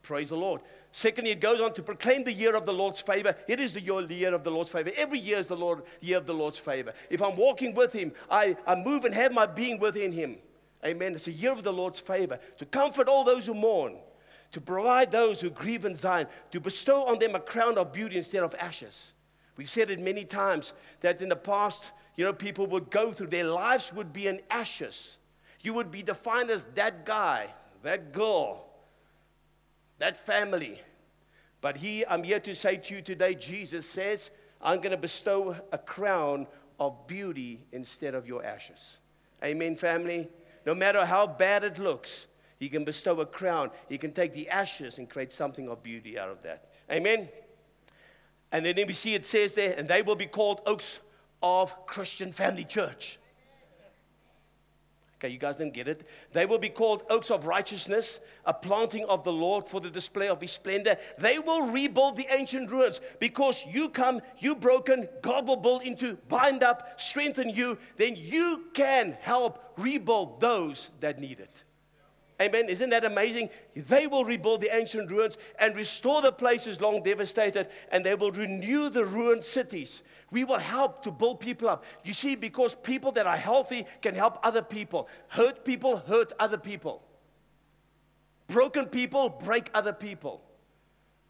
Praise 0.04 0.30
the 0.30 0.38
Lord. 0.38 0.62
Secondly, 0.92 1.32
it 1.32 1.42
goes 1.42 1.60
on 1.60 1.74
to 1.74 1.84
proclaim 1.84 2.24
the 2.24 2.32
year 2.32 2.56
of 2.56 2.66
the 2.66 2.74
Lord's 2.74 3.02
favor. 3.02 3.36
It 3.48 3.60
is 3.60 3.74
the 3.74 3.82
year 3.82 4.34
of 4.34 4.44
the 4.44 4.50
Lord's 4.52 4.70
favor. 4.70 4.92
Every 4.96 5.20
year 5.20 5.40
is 5.40 5.48
the 5.48 5.58
Lord, 5.58 5.82
year 6.00 6.18
of 6.18 6.26
the 6.26 6.34
Lord's 6.34 6.58
favor. 6.58 6.94
If 7.10 7.22
I'm 7.22 7.36
walking 7.36 7.74
with 7.74 7.92
Him, 7.92 8.14
I, 8.32 8.56
I 8.66 8.76
move 8.76 9.04
and 9.04 9.14
have 9.14 9.34
my 9.34 9.46
being 9.46 9.78
within 9.80 10.14
Him. 10.14 10.38
Amen. 10.86 11.16
It's 11.16 11.28
a 11.28 11.32
year 11.32 11.52
of 11.52 11.64
the 11.64 11.74
Lord's 11.74 12.00
favor 12.00 12.40
to 12.58 12.66
comfort 12.66 13.10
all 13.10 13.26
those 13.26 13.48
who 13.48 13.54
mourn, 13.54 13.98
to 14.54 14.62
provide 14.62 15.12
those 15.12 15.42
who 15.42 15.50
grieve 15.50 15.84
in 15.84 15.96
Zion, 15.96 16.28
to 16.52 16.62
bestow 16.62 17.04
on 17.04 17.20
them 17.20 17.36
a 17.36 17.42
crown 17.42 17.78
of 17.78 17.92
beauty 17.92 18.16
instead 18.16 18.44
of 18.44 18.56
ashes. 18.56 19.12
We've 19.58 19.70
said 19.70 19.90
it 19.90 20.00
many 20.00 20.24
times 20.24 20.72
that 21.02 21.22
in 21.22 21.28
the 21.28 21.36
past, 21.36 21.92
you 22.16 22.24
know, 22.24 22.34
people 22.34 22.68
would 22.68 22.90
go 22.90 23.12
through, 23.12 23.28
their 23.28 23.46
lives 23.46 23.92
would 23.94 24.14
be 24.14 24.28
in 24.28 24.42
ashes. 24.50 25.18
You 25.62 25.74
would 25.74 25.92
be 25.92 26.04
defined 26.04 26.50
as 26.50 26.66
that 26.76 27.06
guy, 27.06 27.50
that 27.84 28.14
girl, 28.14 28.66
that 30.00 30.18
family. 30.18 30.80
But 31.62 31.78
he, 31.78 32.06
I'm 32.06 32.24
here 32.24 32.40
to 32.42 32.56
say 32.56 32.78
to 32.78 32.96
you 32.96 33.02
today, 33.02 33.36
Jesus 33.36 33.90
says, 33.90 34.30
I'm 34.62 34.78
going 34.78 34.92
to 34.92 34.98
bestow 34.98 35.56
a 35.72 35.78
crown 35.78 36.48
of 36.80 37.08
beauty 37.08 37.66
instead 37.72 38.16
of 38.16 38.28
your 38.28 38.46
ashes. 38.46 38.98
Amen, 39.44 39.76
family? 39.76 40.30
no 40.66 40.74
matter 40.74 41.06
how 41.06 41.28
bad 41.28 41.64
it 41.64 41.80
looks, 41.80 42.26
He 42.58 42.70
can 42.70 42.84
bestow 42.84 43.20
a 43.20 43.26
crown. 43.26 43.70
He 43.88 43.98
can 43.98 44.12
take 44.12 44.34
the 44.34 44.50
ashes 44.50 44.98
and 44.98 45.10
create 45.10 45.32
something 45.32 45.68
of 45.70 45.84
beauty 45.84 46.18
out 46.18 46.30
of 46.30 46.42
that. 46.44 46.70
Amen. 46.92 47.30
And 48.52 48.66
then 48.66 48.88
we 48.88 48.94
see 48.94 49.14
it 49.14 49.26
says 49.26 49.54
there, 49.54 49.76
and 49.78 49.88
they 49.88 50.02
will 50.02 50.16
be 50.16 50.26
called 50.26 50.62
oaks 50.66 51.00
of 51.42 51.86
Christian 51.86 52.32
Family 52.32 52.64
Church. 52.64 53.20
Okay, 55.18 55.32
you 55.32 55.40
guys 55.40 55.58
didn't 55.58 55.74
get 55.74 55.88
it. 55.88 56.06
They 56.34 56.46
will 56.46 56.60
be 56.60 56.70
called 56.70 57.04
oaks 57.10 57.32
of 57.32 57.48
righteousness, 57.48 58.20
a 58.46 58.54
planting 58.54 59.06
of 59.06 59.24
the 59.24 59.32
Lord 59.32 59.68
for 59.68 59.80
the 59.80 59.90
display 59.90 60.28
of 60.28 60.42
his 60.42 60.52
splendor. 60.52 60.98
They 61.18 61.40
will 61.40 61.72
rebuild 61.72 62.18
the 62.18 62.28
ancient 62.30 62.70
ruins 62.70 63.00
because 63.20 63.64
you 63.66 63.90
come, 63.90 64.22
you 64.40 64.56
broken, 64.56 65.08
God 65.22 65.48
will 65.48 65.56
build 65.56 65.84
into, 65.84 66.18
bind 66.28 66.64
up, 66.64 67.00
strengthen 67.00 67.50
you. 67.50 67.78
Then 67.98 68.16
you 68.18 68.66
can 68.74 69.18
help 69.22 69.74
rebuild 69.78 70.42
those 70.42 70.90
that 71.00 71.20
need 71.20 71.40
it. 71.40 71.64
Amen. 72.42 72.68
Isn't 72.68 72.90
that 72.90 73.06
amazing? 73.06 73.50
They 73.76 74.08
will 74.08 74.26
rebuild 74.26 74.60
the 74.60 74.76
ancient 74.76 75.10
ruins 75.10 75.38
and 75.58 75.76
restore 75.76 76.22
the 76.22 76.34
places 76.34 76.82
long 76.82 77.02
devastated, 77.02 77.70
and 77.92 78.06
they 78.06 78.16
will 78.16 78.32
renew 78.32 78.90
the 78.90 79.06
ruined 79.06 79.44
cities. 79.44 80.04
We 80.32 80.44
will 80.44 80.58
help 80.58 81.04
to 81.04 81.12
build 81.12 81.40
people 81.40 81.70
up. 81.70 81.86
You 82.04 82.14
see, 82.14 82.36
because 82.36 82.76
people 82.76 83.14
that 83.14 83.26
are 83.26 83.38
healthy 83.38 83.86
can 84.02 84.16
help 84.16 84.40
other 84.44 84.62
people. 84.62 85.08
Hurt 85.30 85.64
people 85.64 85.98
hurt 85.98 86.34
other 86.38 86.58
people. 86.58 87.04
Broken 88.48 88.88
people 88.88 89.30
break 89.30 89.70
other 89.74 89.94
people. 89.94 90.44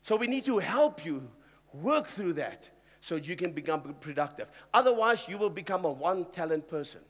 So 0.01 0.15
we 0.15 0.27
need 0.27 0.45
to 0.45 0.57
help 0.57 1.05
you 1.05 1.29
work 1.71 2.07
through 2.07 2.33
that 2.33 2.69
so 3.01 3.15
you 3.15 3.35
can 3.35 3.51
become 3.51 3.81
productive. 4.01 4.47
Otherwise, 4.73 5.27
you 5.27 5.37
will 5.37 5.49
become 5.51 5.85
a 5.85 5.91
one 5.91 6.25
talent 6.31 6.67
person 6.67 7.01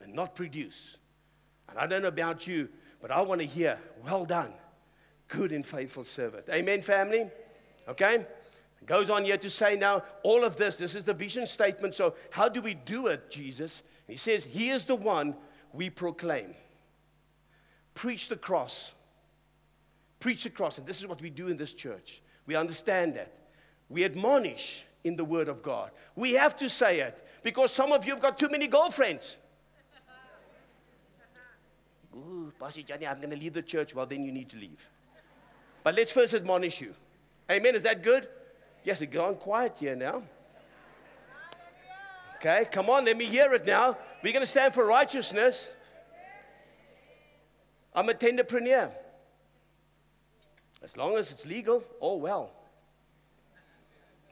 and 0.00 0.14
not 0.14 0.36
produce. 0.36 0.98
And 1.70 1.78
I 1.78 1.86
don't 1.86 2.02
know 2.02 2.08
about 2.08 2.46
you, 2.46 2.68
but 3.00 3.10
I 3.10 3.20
want 3.22 3.40
to 3.40 3.46
hear, 3.46 3.78
well 4.04 4.24
done, 4.24 4.52
good 5.28 5.52
and 5.52 5.64
faithful 5.64 6.04
servant. 6.04 6.44
Amen, 6.50 6.82
family? 6.82 7.30
Okay? 7.88 8.26
Goes 8.86 9.10
on 9.10 9.24
here 9.24 9.36
to 9.36 9.50
say 9.50 9.76
now, 9.76 10.02
all 10.22 10.44
of 10.44 10.56
this, 10.56 10.76
this 10.76 10.94
is 10.94 11.04
the 11.04 11.14
vision 11.14 11.46
statement. 11.46 11.94
So, 11.94 12.14
how 12.30 12.48
do 12.48 12.62
we 12.62 12.74
do 12.74 13.08
it, 13.08 13.30
Jesus? 13.30 13.82
He 14.06 14.16
says, 14.16 14.44
He 14.44 14.70
is 14.70 14.86
the 14.86 14.96
one 14.96 15.36
we 15.72 15.90
proclaim. 15.90 16.54
Preach 17.94 18.28
the 18.28 18.36
cross. 18.36 18.92
Preach 20.18 20.44
the 20.44 20.50
cross. 20.50 20.78
And 20.78 20.86
this 20.86 20.98
is 21.00 21.06
what 21.06 21.20
we 21.20 21.30
do 21.30 21.48
in 21.48 21.56
this 21.56 21.72
church. 21.72 22.22
We 22.46 22.56
understand 22.56 23.14
that. 23.14 23.32
We 23.88 24.04
admonish 24.04 24.84
in 25.04 25.16
the 25.16 25.24
Word 25.24 25.48
of 25.48 25.62
God. 25.62 25.90
We 26.16 26.32
have 26.32 26.56
to 26.56 26.68
say 26.68 27.00
it 27.00 27.26
because 27.42 27.72
some 27.72 27.92
of 27.92 28.06
you 28.06 28.12
have 28.12 28.22
got 28.22 28.38
too 28.38 28.48
many 28.48 28.66
girlfriends. 28.66 29.36
Ooh, 32.14 32.52
Pastor 32.58 32.82
Johnny, 32.82 33.06
I'm 33.06 33.18
going 33.18 33.30
to 33.30 33.36
leave 33.36 33.52
the 33.52 33.62
church. 33.62 33.94
Well, 33.94 34.06
then 34.06 34.24
you 34.24 34.32
need 34.32 34.48
to 34.50 34.56
leave. 34.56 34.88
But 35.82 35.94
let's 35.94 36.12
first 36.12 36.34
admonish 36.34 36.80
you. 36.80 36.94
Amen. 37.50 37.74
Is 37.74 37.84
that 37.84 38.02
good? 38.02 38.28
Yes, 38.84 39.00
it's 39.00 39.12
gone 39.12 39.36
quiet 39.36 39.76
here 39.78 39.94
now. 39.94 40.22
Okay, 42.36 42.66
come 42.72 42.88
on, 42.88 43.04
let 43.04 43.18
me 43.18 43.26
hear 43.26 43.52
it 43.52 43.66
now. 43.66 43.98
We're 44.22 44.32
going 44.32 44.44
to 44.44 44.50
stand 44.50 44.72
for 44.72 44.86
righteousness. 44.86 45.74
I'm 47.94 48.08
a 48.08 48.14
tenderpreneur. 48.14 48.90
As 50.82 50.96
long 50.96 51.16
as 51.16 51.30
it's 51.30 51.44
legal, 51.44 51.84
oh 52.00 52.16
well. 52.16 52.50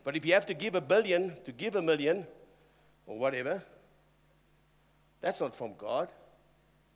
But 0.04 0.16
if 0.16 0.24
you 0.24 0.32
have 0.32 0.46
to 0.46 0.54
give 0.54 0.74
a 0.74 0.80
billion 0.80 1.34
to 1.44 1.52
give 1.52 1.76
a 1.76 1.82
million 1.82 2.26
or 3.06 3.18
whatever, 3.18 3.62
that's 5.20 5.40
not 5.40 5.54
from 5.54 5.74
God. 5.76 6.08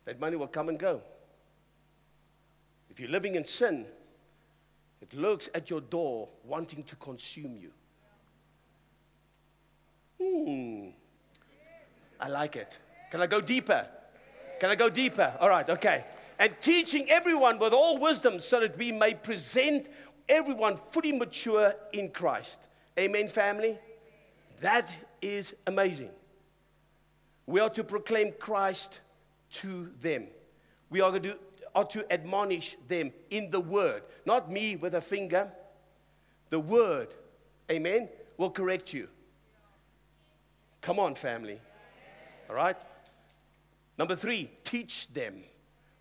That 0.05 0.19
money 0.19 0.35
will 0.35 0.47
come 0.47 0.69
and 0.69 0.77
go. 0.77 1.01
If 2.89 2.99
you're 2.99 3.09
living 3.09 3.35
in 3.35 3.45
sin, 3.45 3.85
it 5.01 5.13
lurks 5.13 5.49
at 5.55 5.69
your 5.69 5.81
door 5.81 6.29
wanting 6.43 6.83
to 6.83 6.95
consume 6.97 7.57
you. 7.57 7.71
Hmm. 10.21 10.89
I 12.19 12.29
like 12.29 12.55
it. 12.55 12.77
Can 13.11 13.21
I 13.21 13.27
go 13.27 13.41
deeper? 13.41 13.87
Can 14.59 14.69
I 14.69 14.75
go 14.75 14.89
deeper? 14.89 15.33
All 15.39 15.49
right, 15.49 15.69
okay. 15.69 16.05
And 16.39 16.53
teaching 16.61 17.09
everyone 17.09 17.59
with 17.59 17.73
all 17.73 17.97
wisdom 17.97 18.39
so 18.39 18.59
that 18.59 18.77
we 18.77 18.91
may 18.91 19.13
present 19.13 19.87
everyone 20.29 20.77
fully 20.91 21.11
mature 21.11 21.73
in 21.91 22.09
Christ. 22.09 22.61
Amen, 22.97 23.27
family? 23.27 23.77
That 24.61 24.89
is 25.21 25.53
amazing. 25.67 26.11
We 27.45 27.59
are 27.59 27.69
to 27.71 27.83
proclaim 27.83 28.31
Christ 28.39 29.01
to 29.53 29.91
them. 30.01 30.27
We 30.89 31.01
are 31.01 31.17
to, 31.19 31.37
are 31.73 31.85
to 31.85 32.11
admonish 32.11 32.77
them 32.87 33.11
in 33.29 33.49
the 33.49 33.59
word, 33.59 34.03
not 34.25 34.51
me 34.51 34.75
with 34.75 34.93
a 34.93 35.01
finger. 35.01 35.51
The 36.49 36.59
word, 36.59 37.13
amen, 37.71 38.09
will 38.37 38.51
correct 38.51 38.93
you. 38.93 39.07
Come 40.81 40.99
on, 40.99 41.15
family. 41.15 41.59
All 42.49 42.55
right? 42.55 42.75
Number 43.97 44.15
three, 44.15 44.49
teach 44.63 45.11
them 45.13 45.43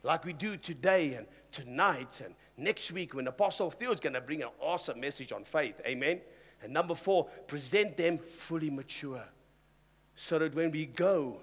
like 0.03 0.25
we 0.25 0.33
do 0.33 0.57
today 0.57 1.15
and 1.15 1.27
tonight 1.53 2.21
and 2.25 2.35
next 2.57 2.91
week 2.93 3.15
when 3.15 3.27
Apostle 3.29 3.71
Theo 3.71 3.93
is 3.93 4.01
going 4.01 4.15
to 4.15 4.21
bring 4.21 4.43
an 4.43 4.49
awesome 4.61 5.01
message 5.01 5.33
on 5.33 5.45
faith. 5.45 5.81
Amen. 5.87 6.21
And 6.63 6.73
number 6.73 6.95
four, 6.95 7.27
present 7.47 7.97
them 7.97 8.19
fully 8.19 8.71
mature 8.71 9.25
so 10.15 10.39
that 10.39 10.55
when 10.55 10.71
we 10.71 10.87
go, 10.87 11.41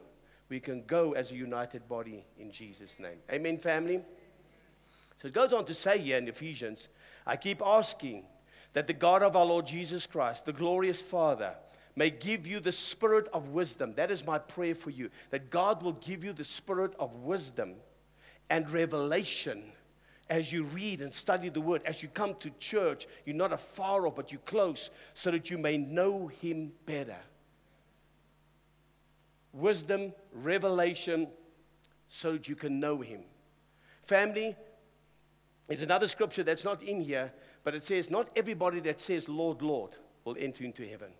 we 0.49 0.59
can 0.59 0.83
go 0.87 1.13
as 1.13 1.31
a 1.31 1.35
united 1.35 1.87
body 1.87 2.25
in 2.37 2.51
Jesus' 2.51 2.99
name. 2.99 3.17
Amen, 3.31 3.57
family? 3.57 4.01
So 5.21 5.27
it 5.27 5.33
goes 5.33 5.53
on 5.53 5.65
to 5.65 5.73
say 5.73 5.99
here 5.99 6.17
in 6.17 6.27
Ephesians, 6.27 6.87
I 7.25 7.35
keep 7.35 7.61
asking 7.61 8.23
that 8.73 8.87
the 8.87 8.93
God 8.93 9.21
of 9.21 9.35
our 9.35 9.45
Lord 9.45 9.67
Jesus 9.67 10.07
Christ, 10.07 10.45
the 10.45 10.53
glorious 10.53 11.01
Father, 11.01 11.53
may 11.95 12.09
give 12.09 12.47
you 12.47 12.59
the 12.59 12.71
spirit 12.71 13.27
of 13.33 13.49
wisdom. 13.49 13.93
That 13.95 14.11
is 14.11 14.25
my 14.25 14.39
prayer 14.39 14.75
for 14.75 14.89
you. 14.89 15.09
That 15.29 15.49
God 15.49 15.83
will 15.83 15.93
give 15.93 16.23
you 16.23 16.33
the 16.33 16.43
spirit 16.43 16.93
of 16.99 17.13
wisdom 17.15 17.75
and 18.49 18.69
revelation 18.69 19.63
as 20.29 20.51
you 20.51 20.63
read 20.63 21.01
and 21.01 21.11
study 21.11 21.49
the 21.49 21.59
word, 21.59 21.81
as 21.85 22.03
you 22.03 22.09
come 22.09 22.35
to 22.39 22.51
church, 22.51 23.07
you're 23.25 23.35
not 23.35 23.51
afar 23.51 24.05
off, 24.05 24.15
but 24.15 24.31
you're 24.31 24.41
close, 24.41 24.91
so 25.15 25.31
that 25.31 25.49
you 25.49 25.57
may 25.57 25.77
know 25.77 26.27
him 26.27 26.71
better 26.85 27.17
wisdom, 29.53 30.13
revelation, 30.33 31.27
so 32.09 32.33
that 32.33 32.47
you 32.47 32.55
can 32.55 32.79
know 32.79 33.01
Him. 33.01 33.21
Family, 34.03 34.55
there's 35.67 35.81
another 35.83 36.07
scripture 36.07 36.43
that's 36.43 36.63
not 36.63 36.81
in 36.81 36.99
here, 36.99 37.31
but 37.63 37.75
it 37.75 37.83
says, 37.83 38.09
Not 38.09 38.29
everybody 38.35 38.79
that 38.81 38.99
says, 38.99 39.29
Lord, 39.29 39.61
Lord, 39.61 39.91
will 40.25 40.35
enter 40.39 40.63
into 40.63 40.87
heaven. 40.87 41.11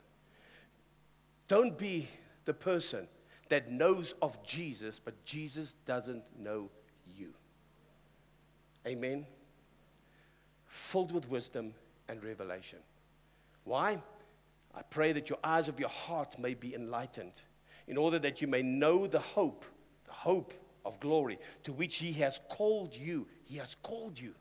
Don't 1.48 1.78
be 1.78 2.08
the 2.46 2.54
person 2.54 3.08
that 3.50 3.72
knows 3.72 4.14
of 4.22 4.44
Jesus, 4.44 5.00
but 5.04 5.24
Jesus 5.26 5.76
doesn't 5.86 6.24
know 6.40 6.70
you. 7.18 7.34
Amen. 8.88 9.26
Filled 10.66 11.12
with 11.12 11.30
wisdom 11.30 11.74
and 12.08 12.24
revelation. 12.24 12.80
Why? 13.64 14.02
I 14.76 14.82
pray 14.84 15.12
that 15.14 15.30
your 15.30 15.40
eyes 15.44 15.68
of 15.68 15.80
your 15.80 15.90
heart 15.90 16.40
may 16.40 16.54
be 16.54 16.76
enlightened 16.76 17.34
in 17.90 17.98
order 17.98 18.20
that 18.20 18.40
you 18.40 18.48
may 18.48 18.62
know 18.62 19.08
the 19.08 19.20
hope, 19.20 19.66
the 20.06 20.14
hope 20.14 20.54
of 20.86 21.00
glory 21.00 21.40
to 21.64 21.74
which 21.74 21.98
He 21.98 22.14
has 22.14 22.40
called 22.48 22.96
you. 22.96 23.28
He 23.44 23.58
has 23.58 23.76
called 23.82 24.18
you. 24.18 24.36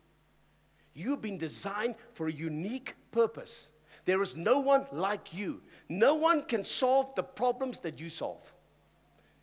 You've 0.93 1.21
been 1.21 1.39
designed 1.39 1.95
for 2.13 2.27
a 2.27 2.31
unique 2.31 2.95
purpose. 3.11 3.67
There 4.05 4.21
is 4.21 4.35
no 4.35 4.59
one 4.59 4.85
like 4.91 5.33
you. 5.33 5.61
No 5.89 6.15
one 6.15 6.43
can 6.43 6.63
solve 6.63 7.13
the 7.15 7.23
problems 7.23 7.79
that 7.81 7.99
you 7.99 8.09
solve. 8.09 8.53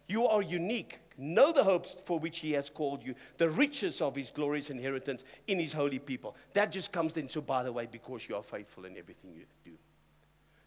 You 0.07 0.27
are 0.27 0.41
unique. 0.41 1.01
Know 1.19 1.51
the 1.51 1.65
hopes 1.65 1.97
for 2.05 2.21
which 2.21 2.39
He 2.39 2.53
has 2.53 2.71
called 2.71 3.03
you, 3.03 3.15
the 3.39 3.51
riches 3.51 4.01
of 4.01 4.15
His 4.15 4.31
glorious 4.31 4.71
inheritance 4.71 5.25
in 5.49 5.59
His 5.59 5.73
holy 5.73 5.99
people. 5.99 6.37
That 6.53 6.71
just 6.71 6.93
comes 6.93 7.17
in, 7.17 7.29
so 7.29 7.41
by 7.41 7.65
the 7.65 7.73
way, 7.73 7.89
because 7.91 8.29
you 8.29 8.37
are 8.37 8.43
faithful 8.43 8.85
in 8.85 8.97
everything 8.97 9.33
you 9.35 9.47
do. 9.65 9.73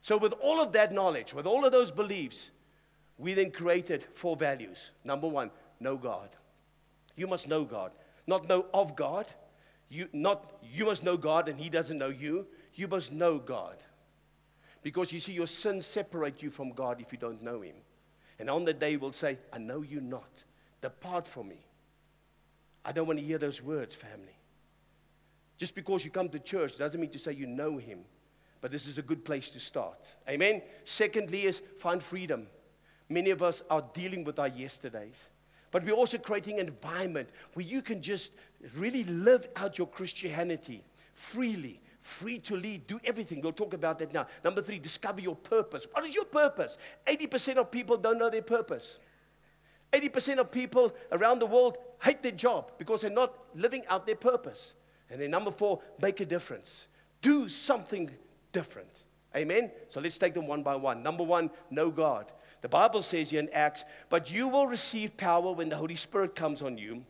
So, 0.02 0.18
with 0.18 0.34
all 0.42 0.60
of 0.60 0.74
that 0.74 0.92
knowledge, 0.94 1.34
with 1.34 1.46
all 1.46 1.66
of 1.66 1.72
those 1.72 1.92
beliefs, 1.92 2.52
we 3.20 3.34
then 3.34 3.52
created 3.52 4.06
four 4.14 4.38
values. 4.38 4.92
Number 5.04 5.28
one, 5.28 5.52
know 5.80 5.98
God. 5.98 6.30
You 7.18 7.28
must 7.28 7.50
know 7.50 7.66
God. 7.66 7.92
Not 8.26 8.48
know 8.48 8.66
of 8.74 8.96
God. 8.96 9.28
You, 9.90 10.08
not, 10.14 10.54
you 10.64 10.86
must 10.86 11.04
know 11.04 11.18
God 11.18 11.50
and 11.50 11.60
He 11.60 11.70
doesn't 11.70 11.98
know 11.98 12.10
you. 12.10 12.48
You 12.74 12.88
must 12.88 13.12
know 13.12 13.38
God. 13.38 13.76
Because 14.82 15.12
you 15.12 15.20
see, 15.20 15.34
your 15.34 15.48
sins 15.48 15.86
separate 15.86 16.42
you 16.42 16.50
from 16.50 16.72
God 16.72 17.02
if 17.02 17.12
you 17.12 17.18
don't 17.18 17.44
know 17.44 17.62
Him. 17.62 17.76
And 18.40 18.50
on 18.50 18.64
the 18.64 18.74
day, 18.74 18.96
we'll 18.96 19.12
say, 19.12 19.38
I 19.52 19.58
know 19.58 19.82
you 19.82 20.00
not. 20.00 20.44
Depart 20.82 21.28
from 21.28 21.50
me. 21.50 21.66
I 22.86 22.94
don't 22.94 23.06
want 23.06 23.20
to 23.20 23.26
hear 23.26 23.38
those 23.38 23.62
words, 23.62 23.94
family. 23.94 24.38
Just 25.58 25.76
because 25.76 26.06
you 26.06 26.12
come 26.12 26.30
to 26.30 26.40
church 26.40 26.78
doesn't 26.78 27.02
mean 27.02 27.10
to 27.10 27.20
say 27.20 27.34
you 27.34 27.48
know 27.48 27.78
Him. 27.78 28.00
But 28.62 28.72
this 28.72 28.88
is 28.88 28.98
a 28.98 29.02
good 29.02 29.26
place 29.26 29.50
to 29.50 29.60
start. 29.60 30.08
Amen. 30.30 30.62
Secondly, 30.86 31.44
is 31.44 31.62
find 31.80 32.02
freedom 32.02 32.48
many 33.10 33.32
of 33.32 33.44
us 33.44 33.62
are 33.70 33.84
dealing 33.94 34.24
with 34.24 34.40
our 34.40 34.48
yesterdays. 34.48 35.30
But 35.72 35.84
we're 35.84 35.94
also 35.94 36.18
creating 36.18 36.60
an 36.60 36.68
environment 36.68 37.30
where 37.54 37.66
you 37.66 37.82
can 37.82 38.02
just 38.02 38.34
really 38.76 39.04
live 39.04 39.48
out 39.56 39.78
your 39.78 39.88
Christianity 39.88 40.84
freely, 41.14 41.82
free 42.02 42.40
to 42.40 42.56
lead, 42.56 42.88
do 42.88 43.00
everything. 43.04 43.42
We'll 43.42 43.52
talk 43.52 43.74
about 43.74 44.00
that 44.00 44.14
now. 44.14 44.26
Number 44.44 44.62
three, 44.62 44.80
discover 44.80 45.20
your 45.20 45.36
purpose. 45.36 45.86
What 45.92 46.06
is 46.06 46.16
your 46.16 46.26
purpose? 46.26 46.78
80% 47.06 47.58
of 47.58 47.70
people 47.70 47.98
don't 47.98 48.18
know 48.18 48.30
their 48.30 48.42
purpose. 48.42 49.00
80% 49.92 50.38
of 50.38 50.52
people 50.52 50.96
around 51.12 51.40
the 51.40 51.46
world 51.46 51.78
hate 52.02 52.22
their 52.22 52.32
job 52.32 52.72
because 52.78 53.02
they're 53.02 53.10
not 53.10 53.34
living 53.56 53.84
out 53.88 54.06
their 54.06 54.16
purpose. 54.16 54.74
And 55.10 55.20
then 55.20 55.32
number 55.32 55.52
four, 55.52 55.82
make 56.02 56.20
a 56.22 56.26
difference. 56.26 56.88
Do 57.22 57.50
something 57.50 58.10
different. 58.52 58.92
Amen? 59.36 59.72
So 59.90 60.00
let's 60.00 60.18
take 60.18 60.34
them 60.34 60.48
one 60.48 60.64
by 60.64 60.76
one. 60.76 61.04
Number 61.04 61.24
one, 61.24 61.50
know 61.70 61.90
God. 61.90 62.32
The 62.62 62.70
Bible 62.70 63.02
says 63.02 63.30
here 63.30 63.40
in 63.40 63.50
Acts, 63.50 63.86
but 64.10 64.32
you 64.32 64.48
will 64.48 64.68
receive 64.68 65.16
power 65.16 65.52
when 65.54 65.70
the 65.70 65.78
Holy 65.78 65.96
Spirit 65.96 66.36
comes 66.36 66.62
on 66.62 66.78
you, 66.78 67.04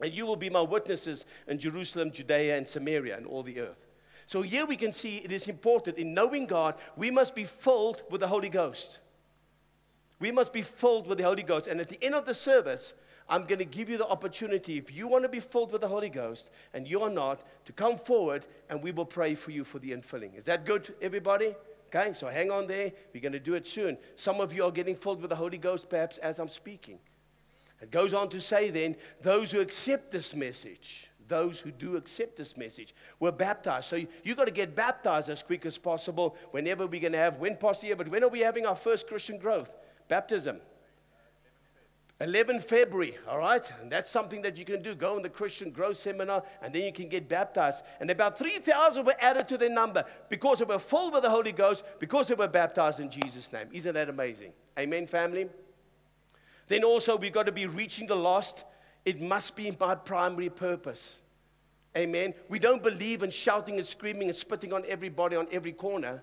and 0.00 0.12
you 0.12 0.26
will 0.26 0.36
be 0.36 0.50
my 0.50 0.60
witnesses 0.60 1.24
in 1.46 1.58
Jerusalem, 1.58 2.10
Judea, 2.10 2.56
and 2.56 2.66
Samaria, 2.66 3.16
and 3.16 3.26
all 3.26 3.42
the 3.42 3.60
earth. 3.60 3.86
So 4.26 4.42
here 4.42 4.66
we 4.66 4.76
can 4.76 4.92
see 4.92 5.18
it 5.18 5.32
is 5.32 5.46
important 5.46 5.98
in 5.98 6.12
knowing 6.12 6.46
God, 6.46 6.74
we 6.96 7.10
must 7.10 7.34
be 7.34 7.44
filled 7.44 8.02
with 8.10 8.20
the 8.20 8.28
Holy 8.28 8.48
Ghost. 8.48 8.98
We 10.18 10.32
must 10.32 10.52
be 10.52 10.62
filled 10.62 11.06
with 11.06 11.18
the 11.18 11.24
Holy 11.24 11.42
Ghost. 11.42 11.66
And 11.66 11.80
at 11.80 11.88
the 11.88 12.02
end 12.02 12.14
of 12.14 12.24
the 12.24 12.34
service, 12.34 12.94
I'm 13.28 13.44
going 13.44 13.58
to 13.58 13.64
give 13.64 13.88
you 13.88 13.98
the 13.98 14.06
opportunity, 14.06 14.78
if 14.78 14.94
you 14.94 15.08
want 15.08 15.24
to 15.24 15.28
be 15.28 15.40
filled 15.40 15.72
with 15.72 15.80
the 15.80 15.88
Holy 15.88 16.08
Ghost 16.08 16.48
and 16.72 16.88
you 16.88 17.02
are 17.02 17.10
not, 17.10 17.42
to 17.66 17.72
come 17.72 17.98
forward 17.98 18.46
and 18.70 18.82
we 18.82 18.92
will 18.92 19.04
pray 19.04 19.34
for 19.34 19.50
you 19.50 19.64
for 19.64 19.78
the 19.78 19.90
infilling. 19.90 20.36
Is 20.36 20.44
that 20.44 20.64
good, 20.64 20.94
everybody? 21.02 21.54
Okay, 21.96 22.12
so 22.14 22.28
hang 22.28 22.50
on 22.50 22.66
there. 22.66 22.92
We're 23.14 23.22
going 23.22 23.32
to 23.32 23.40
do 23.40 23.54
it 23.54 23.66
soon. 23.66 23.96
Some 24.16 24.40
of 24.40 24.52
you 24.52 24.64
are 24.64 24.70
getting 24.70 24.96
filled 24.96 25.20
with 25.20 25.30
the 25.30 25.36
Holy 25.36 25.58
Ghost, 25.58 25.88
perhaps, 25.88 26.18
as 26.18 26.38
I'm 26.38 26.48
speaking. 26.48 26.98
It 27.80 27.90
goes 27.90 28.12
on 28.14 28.28
to 28.30 28.40
say 28.40 28.70
then, 28.70 28.96
those 29.22 29.50
who 29.50 29.60
accept 29.60 30.10
this 30.10 30.34
message, 30.34 31.10
those 31.28 31.58
who 31.58 31.70
do 31.70 31.96
accept 31.96 32.36
this 32.36 32.56
message 32.56 32.94
were 33.18 33.32
baptized. 33.32 33.88
So 33.88 33.96
you, 33.96 34.08
you 34.24 34.34
got 34.34 34.46
to 34.46 34.50
get 34.50 34.74
baptized 34.74 35.28
as 35.28 35.42
quick 35.42 35.66
as 35.66 35.78
possible 35.78 36.36
whenever 36.50 36.86
we're 36.86 37.00
going 37.00 37.12
to 37.12 37.18
have, 37.18 37.38
when 37.38 37.56
here, 37.80 37.96
but 37.96 38.08
when 38.08 38.22
are 38.24 38.28
we 38.28 38.40
having 38.40 38.66
our 38.66 38.76
first 38.76 39.06
Christian 39.06 39.38
growth? 39.38 39.74
Baptism. 40.08 40.60
11 42.20 42.60
February, 42.60 43.18
all 43.28 43.38
right? 43.38 43.70
And 43.80 43.92
that's 43.92 44.10
something 44.10 44.40
that 44.42 44.56
you 44.56 44.64
can 44.64 44.82
do. 44.82 44.94
Go 44.94 45.16
on 45.16 45.22
the 45.22 45.28
Christian 45.28 45.70
Growth 45.70 45.98
Seminar, 45.98 46.42
and 46.62 46.74
then 46.74 46.82
you 46.82 46.92
can 46.92 47.08
get 47.08 47.28
baptized. 47.28 47.84
And 48.00 48.10
about 48.10 48.38
3,000 48.38 49.04
were 49.04 49.16
added 49.20 49.48
to 49.48 49.58
their 49.58 49.68
number 49.68 50.04
because 50.30 50.60
they 50.60 50.64
were 50.64 50.78
full 50.78 51.10
with 51.10 51.22
the 51.22 51.30
Holy 51.30 51.52
Ghost, 51.52 51.84
because 51.98 52.28
they 52.28 52.34
were 52.34 52.48
baptized 52.48 53.00
in 53.00 53.10
Jesus' 53.10 53.52
name. 53.52 53.68
Isn't 53.70 53.92
that 53.92 54.08
amazing? 54.08 54.52
Amen, 54.78 55.06
family? 55.06 55.48
Then 56.68 56.84
also, 56.84 57.18
we've 57.18 57.32
got 57.32 57.46
to 57.46 57.52
be 57.52 57.66
reaching 57.66 58.06
the 58.06 58.16
lost. 58.16 58.64
It 59.04 59.20
must 59.20 59.54
be 59.54 59.76
my 59.78 59.94
primary 59.94 60.48
purpose. 60.48 61.16
Amen. 61.96 62.32
We 62.48 62.58
don't 62.58 62.82
believe 62.82 63.22
in 63.22 63.30
shouting 63.30 63.76
and 63.76 63.86
screaming 63.86 64.28
and 64.28 64.36
spitting 64.36 64.72
on 64.72 64.84
everybody 64.88 65.36
on 65.36 65.48
every 65.52 65.72
corner, 65.72 66.22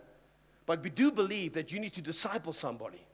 but 0.65 0.83
we 0.83 0.89
do 0.89 1.11
believe 1.11 1.53
that 1.53 1.71
you 1.71 1.79
need 1.79 1.93
to 1.93 2.01
disciple 2.01 2.53
somebody. 2.53 3.05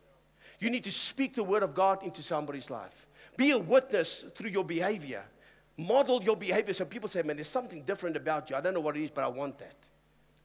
You 0.60 0.70
need 0.70 0.84
to 0.84 0.92
speak 0.92 1.36
the 1.36 1.44
word 1.44 1.64
of 1.64 1.74
God 1.74 2.04
into 2.04 2.22
somebody's 2.22 2.70
life. 2.70 3.08
Be 3.38 3.52
a 3.52 3.58
witness 3.58 4.26
through 4.36 4.50
your 4.50 4.66
behavior. 4.66 5.24
Model 5.78 6.22
your 6.22 6.36
behavior 6.36 6.74
so 6.74 6.84
people 6.84 7.08
say, 7.08 7.22
man, 7.22 7.38
there's 7.38 7.48
something 7.48 7.84
different 7.84 8.18
about 8.18 8.50
you. 8.50 8.56
I 8.56 8.62
don't 8.62 8.74
know 8.74 8.82
what 8.82 8.98
it 8.98 9.04
is, 9.04 9.12
but 9.12 9.24
I 9.24 9.30
want 9.30 9.58
that. 9.60 9.76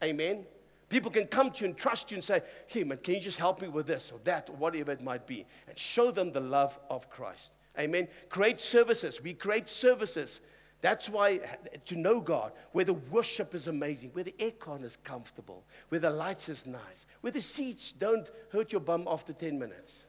Amen. 0.02 0.44
People 0.88 1.10
can 1.10 1.26
come 1.26 1.50
to 1.50 1.64
you 1.64 1.70
and 1.70 1.76
trust 1.76 2.10
you 2.10 2.16
and 2.16 2.22
say, 2.22 2.42
hey, 2.68 2.84
man, 2.84 2.98
can 2.98 3.14
you 3.14 3.20
just 3.20 3.38
help 3.38 3.60
me 3.60 3.68
with 3.68 3.86
this 3.86 4.12
or 4.12 4.20
that 4.24 4.48
or 4.48 4.56
whatever 4.56 4.92
it 4.92 5.02
might 5.02 5.26
be? 5.26 5.44
And 5.66 5.76
show 5.76 6.12
them 6.12 6.30
the 6.30 6.40
love 6.40 6.78
of 6.88 7.10
Christ. 7.10 7.52
Amen. 7.78 8.06
Create 8.28 8.60
services. 8.60 9.20
We 9.20 9.34
create 9.34 9.68
services. 9.68 10.40
That's 10.84 11.08
why 11.08 11.40
to 11.86 11.96
know 11.96 12.20
God, 12.20 12.52
where 12.72 12.84
the 12.84 12.92
worship 12.92 13.54
is 13.54 13.68
amazing, 13.68 14.10
where 14.12 14.22
the 14.22 14.34
aircon 14.38 14.84
is 14.84 14.98
comfortable, 15.02 15.64
where 15.88 15.98
the 15.98 16.10
lights 16.10 16.50
is 16.50 16.66
nice, 16.66 17.06
where 17.22 17.30
the 17.30 17.40
seats 17.40 17.94
don't 17.94 18.30
hurt 18.52 18.70
your 18.70 18.82
bum 18.82 19.08
after 19.08 19.32
10 19.32 19.58
minutes. 19.58 20.04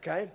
Okay? 0.00 0.30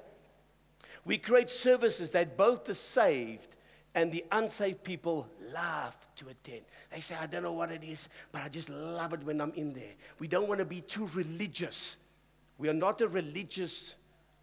We 1.06 1.20
create 1.20 1.52
services 1.52 2.10
that 2.12 2.36
both 2.36 2.66
the 2.66 2.74
saved 2.74 3.56
and 3.94 4.12
the 4.12 4.26
unsaved 4.32 4.84
people 4.84 5.28
love 5.54 5.96
to 6.16 6.30
attend. 6.30 6.62
They 6.92 7.02
say, 7.02 7.14
I 7.22 7.28
don't 7.28 7.44
know 7.44 7.54
what 7.54 7.72
it 7.72 7.84
is, 7.84 8.10
but 8.32 8.42
I 8.42 8.50
just 8.50 8.70
love 8.70 9.14
it 9.14 9.24
when 9.24 9.40
I'm 9.40 9.54
in 9.54 9.74
there. 9.74 9.94
We 10.18 10.28
don't 10.28 10.48
want 10.48 10.58
to 10.58 10.66
be 10.66 10.82
too 10.82 11.08
religious. 11.14 11.98
We 12.58 12.70
are 12.70 12.74
not 12.74 13.02
a 13.02 13.08
religious 13.08 13.94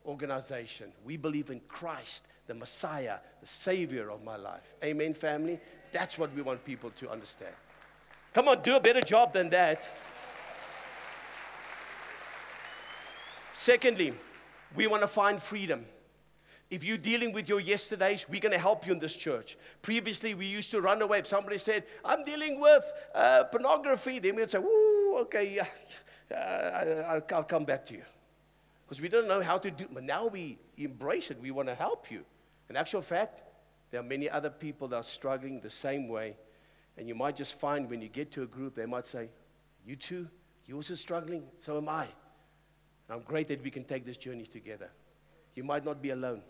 organization. 0.06 0.92
We 1.04 1.16
believe 1.16 1.50
in 1.50 1.60
Christ, 1.68 2.26
the 2.46 2.54
Messiah, 2.54 3.18
the 3.40 3.46
Savior 3.46 4.10
of 4.10 4.22
my 4.22 4.36
life. 4.36 4.74
Amen, 4.82 5.14
family? 5.14 5.60
That's 5.92 6.18
what 6.18 6.34
we 6.34 6.42
want 6.42 6.64
people 6.64 6.90
to 6.90 7.10
understand. 7.10 7.54
Come 8.32 8.48
on, 8.48 8.62
do 8.62 8.76
a 8.76 8.80
better 8.80 9.00
job 9.00 9.32
than 9.32 9.50
that. 9.50 9.88
Secondly, 13.54 14.12
we 14.74 14.86
want 14.86 15.02
to 15.02 15.08
find 15.08 15.42
freedom. 15.42 15.86
If 16.68 16.84
you're 16.84 16.98
dealing 16.98 17.32
with 17.32 17.48
your 17.48 17.60
yesterdays, 17.60 18.26
we're 18.28 18.40
going 18.40 18.52
to 18.52 18.58
help 18.58 18.86
you 18.86 18.92
in 18.92 18.98
this 18.98 19.14
church. 19.14 19.56
Previously, 19.82 20.34
we 20.34 20.46
used 20.46 20.70
to 20.72 20.80
run 20.80 21.00
away. 21.00 21.20
If 21.20 21.26
somebody 21.28 21.58
said, 21.58 21.84
I'm 22.04 22.24
dealing 22.24 22.60
with 22.60 22.84
uh, 23.14 23.44
pornography, 23.44 24.18
then 24.18 24.34
we'd 24.34 24.50
say, 24.50 24.58
Ooh, 24.58 25.16
okay, 25.20 25.60
uh, 25.60 26.34
I'll, 26.34 27.24
I'll 27.32 27.44
come 27.44 27.64
back 27.64 27.86
to 27.86 27.94
you. 27.94 28.02
Because 28.86 29.00
we 29.00 29.08
don't 29.08 29.26
know 29.26 29.42
how 29.42 29.58
to 29.58 29.70
do 29.70 29.86
But 29.92 30.04
now 30.04 30.26
we 30.26 30.58
embrace 30.76 31.30
it. 31.30 31.40
We 31.40 31.50
want 31.50 31.68
to 31.68 31.74
help 31.74 32.10
you. 32.10 32.24
In 32.70 32.76
actual 32.76 33.02
fact, 33.02 33.42
there 33.90 34.00
are 34.00 34.04
many 34.04 34.30
other 34.30 34.50
people 34.50 34.88
that 34.88 34.96
are 34.96 35.02
struggling 35.02 35.60
the 35.60 35.70
same 35.70 36.08
way. 36.08 36.36
And 36.96 37.08
you 37.08 37.14
might 37.14 37.36
just 37.36 37.58
find 37.58 37.90
when 37.90 38.00
you 38.00 38.08
get 38.08 38.30
to 38.32 38.42
a 38.42 38.46
group, 38.46 38.74
they 38.74 38.86
might 38.86 39.06
say, 39.06 39.28
You 39.84 39.96
too? 39.96 40.28
You 40.66 40.76
also 40.76 40.94
struggling? 40.94 41.44
So 41.58 41.76
am 41.76 41.88
I. 41.88 42.04
And 42.04 43.16
I'm 43.16 43.20
great 43.20 43.48
that 43.48 43.62
we 43.62 43.70
can 43.70 43.84
take 43.84 44.04
this 44.04 44.16
journey 44.16 44.46
together. 44.46 44.90
You 45.54 45.62
might 45.62 45.84
not 45.84 46.02
be 46.02 46.10
alone. 46.10 46.42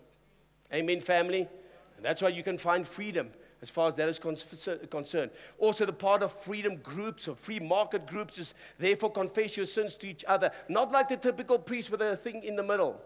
Amen, 0.73 1.01
family? 1.01 1.47
And 1.95 2.05
that's 2.05 2.21
why 2.21 2.29
you 2.29 2.43
can 2.43 2.57
find 2.57 2.87
freedom 2.87 3.29
as 3.61 3.69
far 3.69 3.89
as 3.89 3.95
that 3.95 4.07
is 4.07 4.19
concerned. 4.19 5.31
Also, 5.57 5.85
the 5.85 5.93
part 5.93 6.21
of 6.21 6.31
freedom 6.31 6.77
groups 6.77 7.27
or 7.27 7.35
free 7.35 7.59
market 7.59 8.05
groups 8.05 8.37
is 8.37 8.53
therefore 8.77 9.11
confess 9.11 9.57
your 9.57 9.65
sins 9.65 9.95
to 9.95 10.07
each 10.07 10.23
other, 10.27 10.51
not 10.69 10.91
like 10.91 11.09
the 11.09 11.17
typical 11.17 11.57
priest 11.57 11.89
with 11.89 12.01
a 12.01 12.15
thing 12.15 12.43
in 12.43 12.55
the 12.55 12.63
middle. 12.63 13.01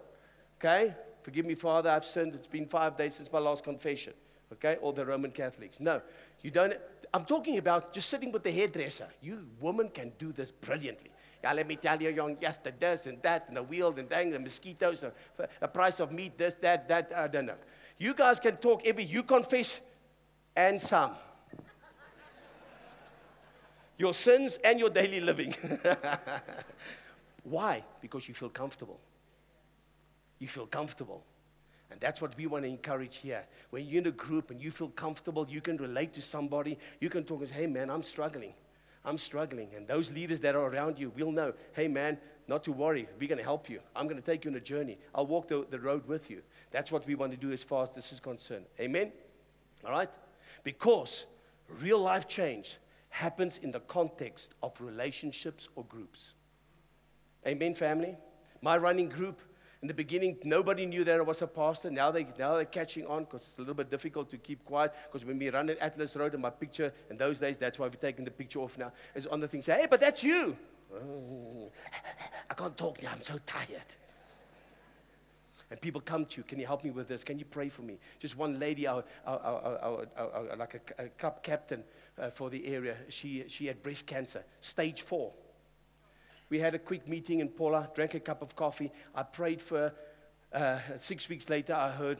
Okay? 0.59 0.93
Forgive 1.23 1.45
me, 1.45 1.55
Father, 1.55 1.89
I've 1.89 2.05
sinned. 2.05 2.35
It's 2.35 2.47
been 2.47 2.65
five 2.65 2.97
days 2.97 3.15
since 3.15 3.31
my 3.31 3.39
last 3.39 3.63
confession. 3.63 4.13
Okay? 4.53 4.77
Or 4.81 4.91
the 4.91 5.05
Roman 5.05 5.31
Catholics. 5.31 5.79
No, 5.79 6.01
you 6.41 6.51
don't. 6.51 6.73
I'm 7.13 7.25
talking 7.25 7.57
about 7.57 7.93
just 7.93 8.09
sitting 8.09 8.31
with 8.31 8.43
the 8.43 8.51
hairdresser. 8.51 9.07
You 9.21 9.45
woman 9.59 9.89
can 9.89 10.11
do 10.19 10.31
this 10.31 10.51
brilliantly. 10.51 11.11
Yeah, 11.43 11.53
let 11.53 11.67
me 11.67 11.75
tell 11.75 12.01
you, 12.01 12.09
young, 12.09 12.37
yes, 12.39 12.57
the 12.57 12.71
this 12.77 13.07
and 13.07 13.21
that, 13.23 13.45
and 13.47 13.57
the 13.57 13.63
wheel 13.63 13.93
and 13.97 14.07
dang, 14.07 14.29
the 14.29 14.39
mosquitoes, 14.39 15.01
the, 15.01 15.11
the 15.59 15.67
price 15.67 15.99
of 15.99 16.11
meat, 16.11 16.37
this, 16.37 16.55
that, 16.55 16.87
that, 16.87 17.11
I 17.15 17.27
don't 17.27 17.47
know. 17.47 17.55
You 17.97 18.13
guys 18.13 18.39
can 18.39 18.57
talk 18.57 18.83
every, 18.85 19.05
you 19.05 19.23
confess 19.23 19.79
and 20.55 20.79
some. 20.79 21.11
your 23.97 24.13
sins 24.13 24.57
and 24.63 24.79
your 24.79 24.89
daily 24.89 25.19
living. 25.19 25.55
Why? 27.43 27.83
Because 28.01 28.27
you 28.27 28.33
feel 28.33 28.49
comfortable. 28.49 28.99
You 30.39 30.47
feel 30.47 30.67
comfortable. 30.67 31.23
And 31.91 31.99
that's 31.99 32.21
what 32.21 32.35
we 32.37 32.47
want 32.47 32.63
to 32.63 32.69
encourage 32.69 33.17
here. 33.17 33.43
When 33.69 33.85
you're 33.85 34.01
in 34.01 34.07
a 34.07 34.11
group 34.11 34.49
and 34.49 34.61
you 34.61 34.71
feel 34.71 34.89
comfortable, 34.89 35.45
you 35.49 35.61
can 35.61 35.77
relate 35.77 36.13
to 36.13 36.21
somebody, 36.21 36.77
you 36.99 37.09
can 37.09 37.23
talk 37.23 37.41
and 37.41 37.49
say, 37.49 37.55
hey 37.55 37.67
man, 37.67 37.89
I'm 37.89 38.03
struggling. 38.03 38.53
I'm 39.03 39.17
struggling. 39.17 39.69
And 39.75 39.87
those 39.87 40.11
leaders 40.11 40.39
that 40.41 40.55
are 40.55 40.65
around 40.65 40.97
you 40.97 41.11
will 41.17 41.31
know, 41.31 41.53
hey 41.73 41.87
man, 41.87 42.17
not 42.47 42.63
to 42.63 42.71
worry. 42.71 43.07
We're 43.19 43.27
going 43.27 43.37
to 43.37 43.43
help 43.43 43.69
you. 43.69 43.79
I'm 43.95 44.07
going 44.07 44.21
to 44.21 44.25
take 44.25 44.45
you 44.45 44.51
on 44.51 44.57
a 44.57 44.61
journey. 44.61 44.97
I'll 45.13 45.25
walk 45.25 45.47
the, 45.47 45.65
the 45.69 45.79
road 45.79 46.07
with 46.07 46.29
you. 46.29 46.41
That's 46.71 46.91
what 46.91 47.05
we 47.05 47.15
want 47.15 47.31
to 47.31 47.37
do 47.37 47.51
as 47.51 47.63
far 47.63 47.83
as 47.83 47.91
this 47.91 48.11
is 48.11 48.19
concerned. 48.19 48.65
Amen? 48.79 49.11
All 49.85 49.91
right? 49.91 50.09
Because 50.63 51.25
real 51.67 51.99
life 51.99 52.27
change 52.27 52.77
happens 53.09 53.59
in 53.61 53.71
the 53.71 53.79
context 53.81 54.53
of 54.63 54.73
relationships 54.79 55.67
or 55.75 55.83
groups. 55.85 56.33
Amen, 57.45 57.75
family? 57.75 58.15
My 58.61 58.77
running 58.77 59.09
group, 59.09 59.41
in 59.81 59.87
the 59.87 59.93
beginning, 59.93 60.37
nobody 60.43 60.85
knew 60.85 61.03
that 61.03 61.17
I 61.17 61.21
was 61.21 61.41
a 61.41 61.47
pastor. 61.47 61.89
Now, 61.89 62.11
they, 62.11 62.27
now 62.37 62.55
they're 62.55 62.65
catching 62.65 63.05
on 63.07 63.23
because 63.23 63.41
it's 63.41 63.57
a 63.57 63.61
little 63.61 63.73
bit 63.73 63.89
difficult 63.89 64.29
to 64.29 64.37
keep 64.37 64.63
quiet. 64.63 64.93
Because 65.11 65.25
when 65.25 65.39
we 65.39 65.49
run 65.49 65.69
at 65.71 65.79
Atlas 65.79 66.15
Road, 66.15 66.33
and 66.33 66.41
my 66.41 66.51
picture 66.51 66.93
in 67.09 67.17
those 67.17 67.39
days, 67.39 67.57
that's 67.57 67.79
why 67.79 67.87
we're 67.87 67.93
taking 67.93 68.23
the 68.23 68.31
picture 68.31 68.59
off 68.59 68.77
now, 68.77 68.91
is 69.15 69.25
on 69.25 69.39
the 69.39 69.47
thing 69.47 69.61
say, 69.61 69.81
hey, 69.81 69.87
but 69.89 69.99
that's 69.99 70.23
you. 70.23 70.55
I 72.49 72.53
can't 72.53 72.77
talk 72.77 73.01
now, 73.01 73.11
I'm 73.13 73.23
so 73.23 73.39
tired. 73.45 73.95
And 75.71 75.79
people 75.79 76.01
come 76.01 76.25
to 76.25 76.37
you, 76.37 76.43
can 76.43 76.59
you 76.59 76.65
help 76.65 76.83
me 76.83 76.91
with 76.91 77.07
this? 77.07 77.23
Can 77.23 77.39
you 77.39 77.45
pray 77.45 77.69
for 77.69 77.81
me? 77.81 77.97
Just 78.19 78.37
one 78.37 78.59
lady, 78.59 78.87
our, 78.87 79.05
our, 79.25 79.39
our, 79.39 80.07
our 80.17 80.55
like 80.57 80.93
a, 80.99 81.05
a, 81.05 81.07
club 81.07 81.41
captain 81.41 81.85
uh, 82.19 82.29
for 82.29 82.49
the 82.49 82.67
area, 82.67 82.97
she, 83.07 83.45
she 83.47 83.67
had 83.67 83.81
breast 83.81 84.05
cancer, 84.05 84.43
stage 84.59 85.03
four. 85.03 85.31
We 86.49 86.59
had 86.59 86.75
a 86.75 86.79
quick 86.79 87.07
meeting 87.07 87.39
in 87.39 87.47
Paula, 87.47 87.89
drank 87.95 88.13
a 88.15 88.19
cup 88.19 88.41
of 88.41 88.53
coffee. 88.53 88.91
I 89.15 89.23
prayed 89.23 89.61
for 89.61 89.77
her. 89.77 89.93
Uh, 90.91 90.97
six 90.97 91.29
weeks 91.29 91.49
later, 91.49 91.73
I 91.73 91.89
heard 91.89 92.19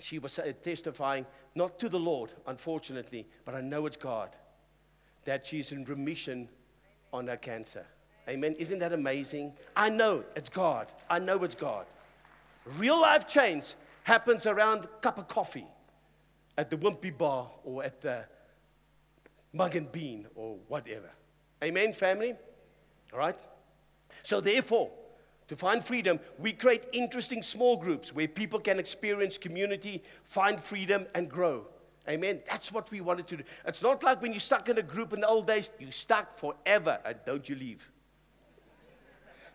she 0.00 0.18
was 0.18 0.38
uh, 0.38 0.50
testifying, 0.62 1.26
not 1.54 1.78
to 1.80 1.90
the 1.90 2.00
Lord, 2.00 2.32
unfortunately, 2.46 3.26
but 3.44 3.54
I 3.54 3.60
know 3.60 3.84
it's 3.84 3.96
God, 3.96 4.30
that 5.26 5.44
she's 5.44 5.72
in 5.72 5.84
remission 5.84 6.48
on 7.12 7.26
her 7.26 7.36
cancer. 7.36 7.84
Amen. 8.26 8.54
Isn't 8.58 8.78
that 8.78 8.94
amazing? 8.94 9.52
I 9.76 9.90
know 9.90 10.24
it's 10.34 10.48
God. 10.48 10.90
I 11.10 11.18
know 11.18 11.44
it's 11.44 11.54
God. 11.54 11.84
Real 12.76 13.00
life 13.00 13.26
change 13.26 13.74
happens 14.04 14.46
around 14.46 14.84
a 14.84 14.88
cup 15.00 15.18
of 15.18 15.28
coffee 15.28 15.66
at 16.56 16.70
the 16.70 16.76
Wimpy 16.76 17.16
Bar 17.16 17.50
or 17.64 17.84
at 17.84 18.00
the 18.00 18.24
Mugg 19.52 19.76
and 19.76 19.90
Bean 19.90 20.26
or 20.34 20.56
whatever. 20.68 21.10
Amen, 21.62 21.92
family? 21.92 22.34
All 23.12 23.18
right? 23.18 23.36
So, 24.22 24.40
therefore, 24.40 24.90
to 25.48 25.56
find 25.56 25.82
freedom, 25.82 26.20
we 26.38 26.52
create 26.52 26.84
interesting 26.92 27.42
small 27.42 27.76
groups 27.76 28.12
where 28.12 28.28
people 28.28 28.60
can 28.60 28.78
experience 28.78 29.38
community, 29.38 30.02
find 30.24 30.60
freedom, 30.60 31.06
and 31.14 31.28
grow. 31.28 31.66
Amen. 32.08 32.40
That's 32.48 32.72
what 32.72 32.90
we 32.90 33.00
wanted 33.00 33.26
to 33.28 33.38
do. 33.38 33.44
It's 33.66 33.82
not 33.82 34.02
like 34.02 34.22
when 34.22 34.32
you're 34.32 34.40
stuck 34.40 34.68
in 34.68 34.78
a 34.78 34.82
group 34.82 35.12
in 35.12 35.20
the 35.20 35.28
old 35.28 35.46
days, 35.46 35.68
you're 35.78 35.92
stuck 35.92 36.34
forever 36.34 36.98
and 37.04 37.16
don't 37.26 37.48
you 37.48 37.54
leave. 37.54 37.90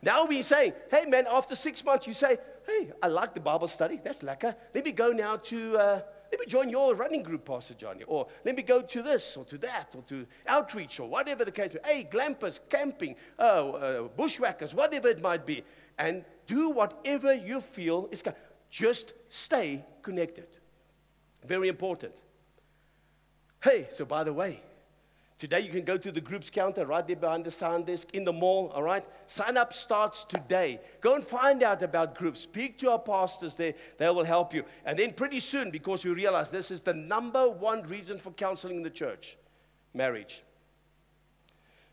Now 0.03 0.25
we 0.25 0.43
say, 0.43 0.73
hey 0.91 1.05
man, 1.07 1.25
after 1.27 1.55
six 1.55 1.83
months, 1.83 2.05
you 2.05 2.13
say, 2.13 2.37
hey, 2.67 2.91
I 3.01 3.07
like 3.07 3.33
the 3.33 3.39
Bible 3.39 3.67
study. 3.67 3.99
That's 4.03 4.19
lekker. 4.19 4.55
Let 4.75 4.85
me 4.85 4.91
go 4.91 5.11
now 5.11 5.37
to 5.37 5.77
uh, 5.77 6.01
Let 6.33 6.39
me 6.39 6.45
join 6.47 6.69
your 6.69 6.95
running 6.95 7.21
group, 7.21 7.45
Pastor 7.45 7.75
Johnny. 7.75 8.03
Or 8.07 8.25
let 8.43 8.55
me 8.55 8.63
go 8.63 8.81
to 8.81 9.01
this 9.03 9.37
or 9.37 9.45
to 9.45 9.57
that 9.59 9.93
or 9.95 10.01
to 10.07 10.25
outreach 10.47 10.99
or 10.99 11.07
whatever 11.07 11.45
the 11.45 11.51
case. 11.51 11.75
Hey, 11.85 12.07
glampers, 12.11 12.59
camping, 12.69 13.15
uh, 13.37 13.41
uh, 13.41 14.07
bushwhackers, 14.17 14.73
whatever 14.73 15.09
it 15.09 15.21
might 15.21 15.45
be. 15.45 15.63
And 15.99 16.25
do 16.47 16.71
whatever 16.71 17.35
you 17.35 17.61
feel 17.61 18.09
is 18.11 18.23
good. 18.23 18.33
Just 18.71 19.13
stay 19.29 19.85
connected. 20.01 20.47
Very 21.45 21.67
important. 21.67 22.15
Hey, 23.63 23.87
so 23.91 24.03
by 24.03 24.23
the 24.23 24.33
way, 24.33 24.63
Today 25.43 25.59
you 25.59 25.71
can 25.71 25.83
go 25.83 25.97
to 25.97 26.09
the 26.09 26.21
groups 26.21 26.49
counter 26.49 26.85
right 26.85 27.05
there 27.05 27.17
behind 27.17 27.43
the 27.43 27.51
sound 27.51 27.87
desk 27.87 28.07
in 28.13 28.23
the 28.23 28.31
mall, 28.31 28.71
all 28.73 28.81
right? 28.81 29.05
Sign 29.27 29.57
up 29.57 29.73
starts 29.73 30.23
today. 30.23 30.79
Go 31.01 31.15
and 31.15 31.21
find 31.25 31.63
out 31.63 31.83
about 31.83 32.15
groups. 32.15 32.39
Speak 32.39 32.77
to 32.77 32.91
our 32.91 32.99
pastors 32.99 33.57
there, 33.57 33.73
they 33.97 34.07
will 34.07 34.23
help 34.23 34.53
you. 34.53 34.63
And 34.85 34.97
then 34.97 35.11
pretty 35.11 35.41
soon, 35.41 35.69
because 35.69 36.05
we 36.05 36.11
realize 36.11 36.49
this 36.49 36.71
is 36.71 36.79
the 36.79 36.93
number 36.93 37.49
one 37.49 37.83
reason 37.83 38.19
for 38.19 38.31
counseling 38.31 38.77
in 38.77 38.83
the 38.83 38.89
church 38.89 39.37
marriage. 39.93 40.45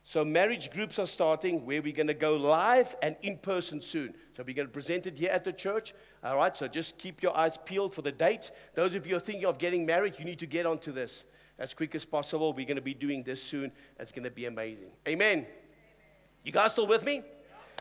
So, 0.04 0.24
marriage 0.24 0.70
groups 0.70 1.00
are 1.00 1.06
starting 1.08 1.66
where 1.66 1.82
we're 1.82 1.92
going 1.92 2.06
to 2.06 2.14
go 2.14 2.36
live 2.36 2.94
and 3.02 3.16
in 3.22 3.36
person 3.36 3.80
soon. 3.80 4.14
So, 4.36 4.44
we're 4.46 4.54
going 4.54 4.68
to 4.68 4.72
present 4.72 5.08
it 5.08 5.18
here 5.18 5.30
at 5.30 5.42
the 5.42 5.52
church. 5.52 5.92
All 6.22 6.36
right, 6.36 6.56
so 6.56 6.68
just 6.68 6.98
keep 6.98 7.20
your 7.20 7.36
eyes 7.36 7.58
peeled 7.64 7.94
for 7.94 8.02
the 8.02 8.12
dates. 8.12 8.52
Those 8.76 8.94
of 8.94 9.06
you 9.06 9.14
who 9.14 9.16
are 9.16 9.20
thinking 9.20 9.46
of 9.46 9.58
getting 9.58 9.84
married, 9.84 10.20
you 10.20 10.24
need 10.24 10.38
to 10.38 10.46
get 10.46 10.66
onto 10.66 10.92
this 10.92 11.24
as 11.60 11.74
quick 11.74 11.94
as 11.94 12.04
possible. 12.04 12.52
We're 12.52 12.66
going 12.66 12.76
to 12.76 12.82
be 12.82 12.94
doing 12.94 13.22
this 13.22 13.40
soon. 13.40 13.70
It's 14.00 14.10
going 14.10 14.24
to 14.24 14.30
be 14.30 14.46
amazing. 14.46 14.90
Amen. 15.06 15.46
You 16.42 16.50
guys 16.50 16.72
still 16.72 16.86
with 16.86 17.04
me? 17.04 17.22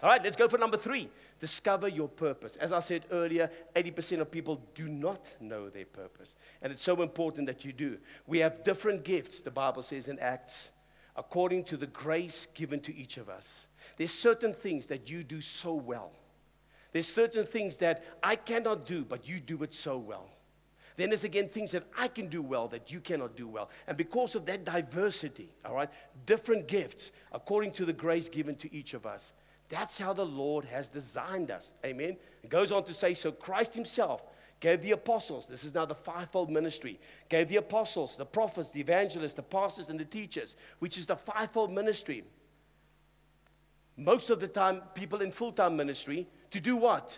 All 0.04 0.10
right, 0.10 0.24
let's 0.24 0.36
go 0.38 0.48
for 0.48 0.58
number 0.58 0.78
three. 0.78 1.10
Discover 1.40 1.88
your 1.88 2.08
purpose. 2.08 2.58
As 2.58 2.72
I 2.72 2.80
said 2.80 3.06
earlier, 3.12 3.50
80% 3.76 4.20
of 4.22 4.30
people 4.30 4.62
do 4.76 4.88
not 4.88 5.26
know 5.40 5.70
their 5.70 5.86
purpose. 5.86 6.36
And 6.62 6.72
it's 6.72 6.82
so 6.82 7.02
important 7.02 7.48
that 7.48 7.66
you 7.66 7.74
do. 7.74 7.98
We 8.28 8.40
have 8.40 8.64
different 8.64 9.04
gifts, 9.04 9.42
the 9.42 9.52
Bible 9.52 9.82
says 9.82 10.08
in 10.08 10.20
Acts, 10.20 10.70
according 11.16 11.64
to 11.66 11.78
the 11.78 11.88
grace 11.88 12.48
given 12.54 12.80
to 12.82 12.96
each 12.96 13.18
of 13.18 13.30
us. 13.30 13.48
There's 13.98 14.14
certain 14.14 14.54
things 14.54 14.88
that 14.88 15.10
you 15.10 15.24
do 15.24 15.42
so 15.42 15.74
well. 15.74 16.12
There's 16.92 17.08
certain 17.08 17.46
things 17.46 17.78
that 17.78 18.04
I 18.24 18.36
cannot 18.36 18.86
do, 18.86 19.06
but 19.06 19.28
you 19.28 19.40
do 19.40 19.64
it 19.64 19.74
so 19.74 19.98
well. 19.98 20.30
Then 21.00 21.12
there's 21.12 21.24
again 21.24 21.48
things 21.48 21.72
that 21.72 21.86
I 21.98 22.10
can 22.10 22.28
do 22.28 22.42
well 22.42 22.68
that 22.68 22.92
you 22.92 23.00
cannot 23.00 23.38
do 23.38 23.48
well. 23.48 23.70
And 23.88 23.96
because 23.96 24.36
of 24.36 24.46
that 24.48 24.66
diversity, 24.66 25.48
all 25.64 25.74
right, 25.74 25.90
different 26.26 26.68
gifts 26.68 27.14
according 27.32 27.72
to 27.74 27.86
the 27.86 27.94
grace 27.94 28.28
given 28.28 28.58
to 28.58 28.76
each 28.76 28.94
of 28.94 29.06
us. 29.06 29.32
That's 29.70 29.98
how 29.98 30.12
the 30.12 30.26
Lord 30.26 30.66
has 30.66 30.90
designed 30.90 31.52
us. 31.52 31.72
Amen. 31.86 32.18
It 32.44 32.50
goes 32.50 32.74
on 32.74 32.84
to 32.84 32.94
say, 32.94 33.14
so 33.14 33.32
Christ 33.32 33.74
Himself 33.74 34.24
gave 34.60 34.82
the 34.82 34.92
apostles, 34.92 35.46
this 35.46 35.64
is 35.64 35.74
now 35.74 35.86
the 35.86 35.96
fivefold 35.96 36.50
ministry, 36.50 37.00
gave 37.30 37.48
the 37.48 37.56
apostles, 37.56 38.18
the 38.18 38.26
prophets, 38.26 38.68
the 38.68 38.82
evangelists, 38.82 39.36
the 39.36 39.42
pastors, 39.42 39.88
and 39.88 39.98
the 39.98 40.04
teachers, 40.04 40.58
which 40.80 40.98
is 40.98 41.08
the 41.08 41.16
fivefold 41.16 41.72
ministry. 41.72 42.26
Most 43.96 44.30
of 44.32 44.42
the 44.42 44.50
time, 44.50 44.82
people 44.96 45.22
in 45.22 45.32
full 45.32 45.54
time 45.54 45.78
ministry, 45.78 46.28
to 46.52 46.60
do 46.60 46.76
what? 46.76 47.18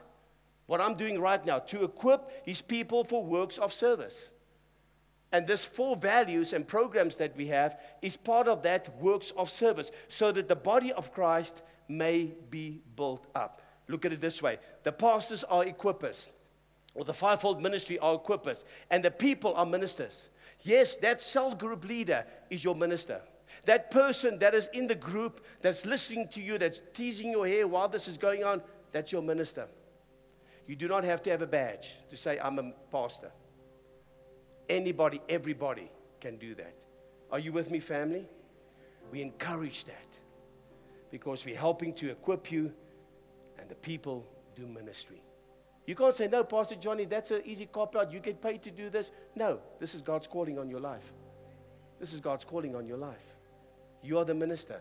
What 0.71 0.79
I'm 0.79 0.95
doing 0.95 1.19
right 1.19 1.45
now, 1.45 1.59
to 1.59 1.83
equip 1.83 2.31
his 2.45 2.61
people 2.61 3.03
for 3.03 3.21
works 3.25 3.57
of 3.57 3.73
service. 3.73 4.29
And 5.33 5.45
this 5.45 5.65
four 5.65 5.97
values 5.97 6.53
and 6.53 6.65
programs 6.65 7.17
that 7.17 7.35
we 7.35 7.47
have 7.47 7.77
is 8.01 8.15
part 8.15 8.47
of 8.47 8.63
that 8.63 8.97
works 9.01 9.31
of 9.31 9.49
service 9.49 9.91
so 10.07 10.31
that 10.31 10.47
the 10.47 10.55
body 10.55 10.93
of 10.93 11.11
Christ 11.11 11.61
may 11.89 12.31
be 12.49 12.79
built 12.95 13.27
up. 13.35 13.61
Look 13.89 14.05
at 14.05 14.13
it 14.13 14.21
this 14.21 14.41
way 14.41 14.59
the 14.83 14.93
pastors 14.93 15.43
are 15.43 15.65
equippers, 15.65 16.29
or 16.93 17.03
the 17.03 17.13
fivefold 17.13 17.61
ministry 17.61 17.99
are 17.99 18.17
equippers, 18.17 18.63
and 18.91 19.03
the 19.03 19.11
people 19.11 19.53
are 19.55 19.65
ministers. 19.65 20.29
Yes, 20.61 20.95
that 20.97 21.19
cell 21.19 21.53
group 21.53 21.83
leader 21.83 22.23
is 22.49 22.63
your 22.63 22.75
minister. 22.75 23.19
That 23.65 23.91
person 23.91 24.39
that 24.39 24.55
is 24.55 24.69
in 24.71 24.87
the 24.87 24.95
group 24.95 25.45
that's 25.61 25.85
listening 25.85 26.29
to 26.29 26.39
you, 26.39 26.57
that's 26.57 26.81
teasing 26.93 27.29
your 27.29 27.45
hair 27.45 27.67
while 27.67 27.89
this 27.89 28.07
is 28.07 28.17
going 28.17 28.45
on, 28.45 28.61
that's 28.93 29.11
your 29.11 29.21
minister. 29.21 29.67
You 30.71 30.77
do 30.77 30.87
not 30.87 31.03
have 31.03 31.21
to 31.23 31.29
have 31.29 31.41
a 31.41 31.47
badge 31.47 31.97
to 32.09 32.15
say, 32.15 32.39
I'm 32.39 32.57
a 32.57 32.71
pastor. 32.93 33.29
Anybody, 34.69 35.21
everybody 35.27 35.91
can 36.21 36.37
do 36.37 36.55
that. 36.55 36.73
Are 37.29 37.39
you 37.39 37.51
with 37.51 37.69
me, 37.69 37.81
family? 37.81 38.25
We 39.11 39.21
encourage 39.21 39.83
that 39.83 40.07
because 41.11 41.43
we're 41.43 41.57
helping 41.57 41.93
to 41.95 42.09
equip 42.09 42.53
you 42.53 42.71
and 43.59 43.67
the 43.67 43.75
people 43.75 44.25
do 44.55 44.65
ministry. 44.65 45.21
You 45.87 45.95
can't 45.95 46.15
say, 46.15 46.29
No, 46.29 46.41
Pastor 46.45 46.75
Johnny, 46.75 47.03
that's 47.03 47.31
an 47.31 47.41
easy 47.43 47.65
cop 47.65 47.97
out. 47.97 48.09
You 48.09 48.21
get 48.21 48.41
paid 48.41 48.61
to 48.61 48.71
do 48.71 48.89
this. 48.89 49.11
No, 49.35 49.59
this 49.77 49.93
is 49.93 49.99
God's 49.99 50.27
calling 50.27 50.57
on 50.57 50.69
your 50.69 50.79
life. 50.79 51.11
This 51.99 52.13
is 52.13 52.21
God's 52.21 52.45
calling 52.45 52.77
on 52.77 52.87
your 52.87 52.97
life. 52.97 53.35
You 54.01 54.19
are 54.19 54.23
the 54.23 54.35
minister. 54.35 54.79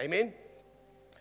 Amen. 0.00 0.32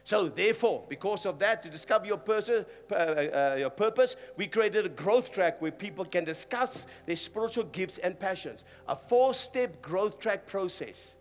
So, 0.06 0.30
therefore, 0.30 0.84
because 0.88 1.26
of 1.26 1.39
that, 1.39 1.63
to 1.63 1.70
discover 1.70 2.06
your, 2.06 2.22
uh, 2.30 2.94
uh, 2.94 3.56
your 3.58 3.72
purpose, 3.72 4.15
we 4.38 4.46
created 4.46 4.86
a 4.86 4.89
growth 4.89 5.32
track 5.32 5.60
where 5.60 5.72
people 5.72 6.06
can 6.06 6.24
discuss 6.24 6.86
their 7.08 7.15
spiritual 7.15 7.63
gifts 7.63 7.98
and 7.98 8.18
passions. 8.18 8.65
A 8.88 8.96
four 8.96 9.34
step 9.34 9.82
growth 9.82 10.20
track 10.20 10.46
process. 10.46 11.15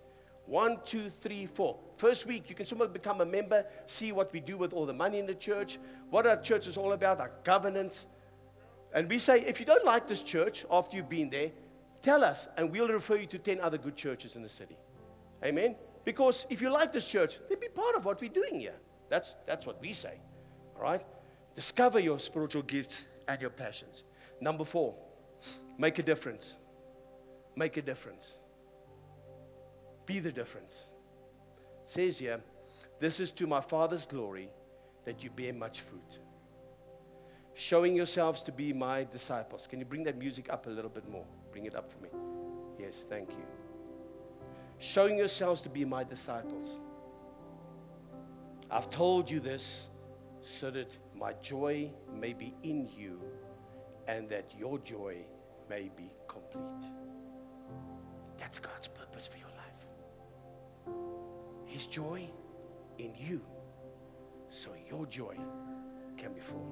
One, 0.44 0.80
two, 0.84 1.08
three, 1.08 1.46
four. 1.46 1.78
First 1.96 2.26
week, 2.26 2.50
you 2.50 2.54
can 2.54 2.66
somehow 2.66 2.86
become 2.88 3.22
a 3.22 3.24
member, 3.24 3.64
see 3.86 4.12
what 4.12 4.30
we 4.34 4.40
do 4.40 4.58
with 4.58 4.74
all 4.74 4.84
the 4.84 4.92
money 4.92 5.18
in 5.18 5.24
the 5.24 5.34
church, 5.34 5.78
what 6.10 6.26
our 6.26 6.36
church 6.36 6.66
is 6.66 6.76
all 6.76 6.92
about, 6.92 7.20
our 7.20 7.32
governance. 7.42 8.04
And 8.92 9.08
we 9.08 9.18
say, 9.18 9.40
if 9.46 9.60
you 9.60 9.64
don't 9.64 9.86
like 9.86 10.06
this 10.06 10.20
church 10.20 10.66
after 10.70 10.98
you've 10.98 11.08
been 11.08 11.30
there, 11.30 11.52
tell 12.02 12.22
us, 12.22 12.48
and 12.58 12.70
we'll 12.70 12.88
refer 12.88 13.16
you 13.16 13.26
to 13.28 13.38
10 13.38 13.60
other 13.60 13.78
good 13.78 13.96
churches 13.96 14.36
in 14.36 14.42
the 14.42 14.48
city. 14.50 14.76
Amen? 15.42 15.74
Because 16.04 16.46
if 16.50 16.60
you 16.60 16.70
like 16.70 16.92
this 16.92 17.04
church, 17.04 17.38
then 17.48 17.58
be 17.58 17.68
part 17.68 17.96
of 17.96 18.04
what 18.04 18.20
we're 18.20 18.28
doing 18.28 18.60
here. 18.60 18.74
That's, 19.08 19.34
that's 19.46 19.66
what 19.66 19.80
we 19.80 19.92
say. 19.92 20.18
All 20.76 20.82
right? 20.82 21.04
Discover 21.54 22.00
your 22.00 22.18
spiritual 22.18 22.62
gifts 22.62 23.04
and 23.26 23.40
your 23.40 23.50
passions. 23.50 24.02
Number 24.40 24.64
four, 24.64 24.94
make 25.78 25.98
a 25.98 26.02
difference. 26.02 26.56
Make 27.56 27.76
a 27.76 27.82
difference. 27.82 28.34
Be 30.04 30.18
the 30.18 30.32
difference. 30.32 30.88
It 31.84 31.90
says 31.90 32.18
here, 32.18 32.40
this 33.00 33.20
is 33.20 33.30
to 33.32 33.46
my 33.46 33.60
Father's 33.60 34.04
glory 34.04 34.50
that 35.04 35.22
you 35.22 35.30
bear 35.30 35.52
much 35.52 35.80
fruit. 35.80 36.18
Showing 37.54 37.94
yourselves 37.94 38.42
to 38.42 38.52
be 38.52 38.72
my 38.72 39.04
disciples. 39.04 39.66
Can 39.68 39.78
you 39.78 39.84
bring 39.86 40.02
that 40.04 40.18
music 40.18 40.48
up 40.50 40.66
a 40.66 40.70
little 40.70 40.90
bit 40.90 41.08
more? 41.08 41.24
Bring 41.52 41.66
it 41.66 41.74
up 41.74 41.90
for 41.90 42.02
me. 42.02 42.08
Yes, 42.78 43.06
thank 43.08 43.30
you 43.30 43.63
showing 44.84 45.16
yourselves 45.16 45.62
to 45.62 45.68
be 45.70 45.84
my 45.84 46.04
disciples. 46.04 46.78
I've 48.70 48.90
told 48.90 49.30
you 49.30 49.40
this 49.40 49.86
so 50.42 50.70
that 50.70 50.90
my 51.14 51.32
joy 51.40 51.90
may 52.12 52.34
be 52.34 52.54
in 52.62 52.88
you 52.94 53.18
and 54.06 54.28
that 54.28 54.52
your 54.58 54.78
joy 54.80 55.16
may 55.70 55.90
be 55.96 56.10
complete. 56.28 56.90
That's 58.36 58.58
God's 58.58 58.88
purpose 58.88 59.26
for 59.26 59.38
your 59.38 59.48
life. 59.48 60.94
His 61.64 61.86
joy 61.86 62.28
in 62.98 63.14
you 63.16 63.40
so 64.50 64.70
your 64.90 65.06
joy 65.06 65.36
can 66.18 66.34
be 66.34 66.40
full. 66.40 66.70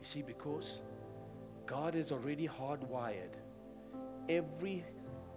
You 0.00 0.06
see, 0.06 0.22
because 0.22 0.80
God 1.66 1.96
is 1.96 2.12
already 2.12 2.46
hardwired 2.46 3.34
every 4.28 4.84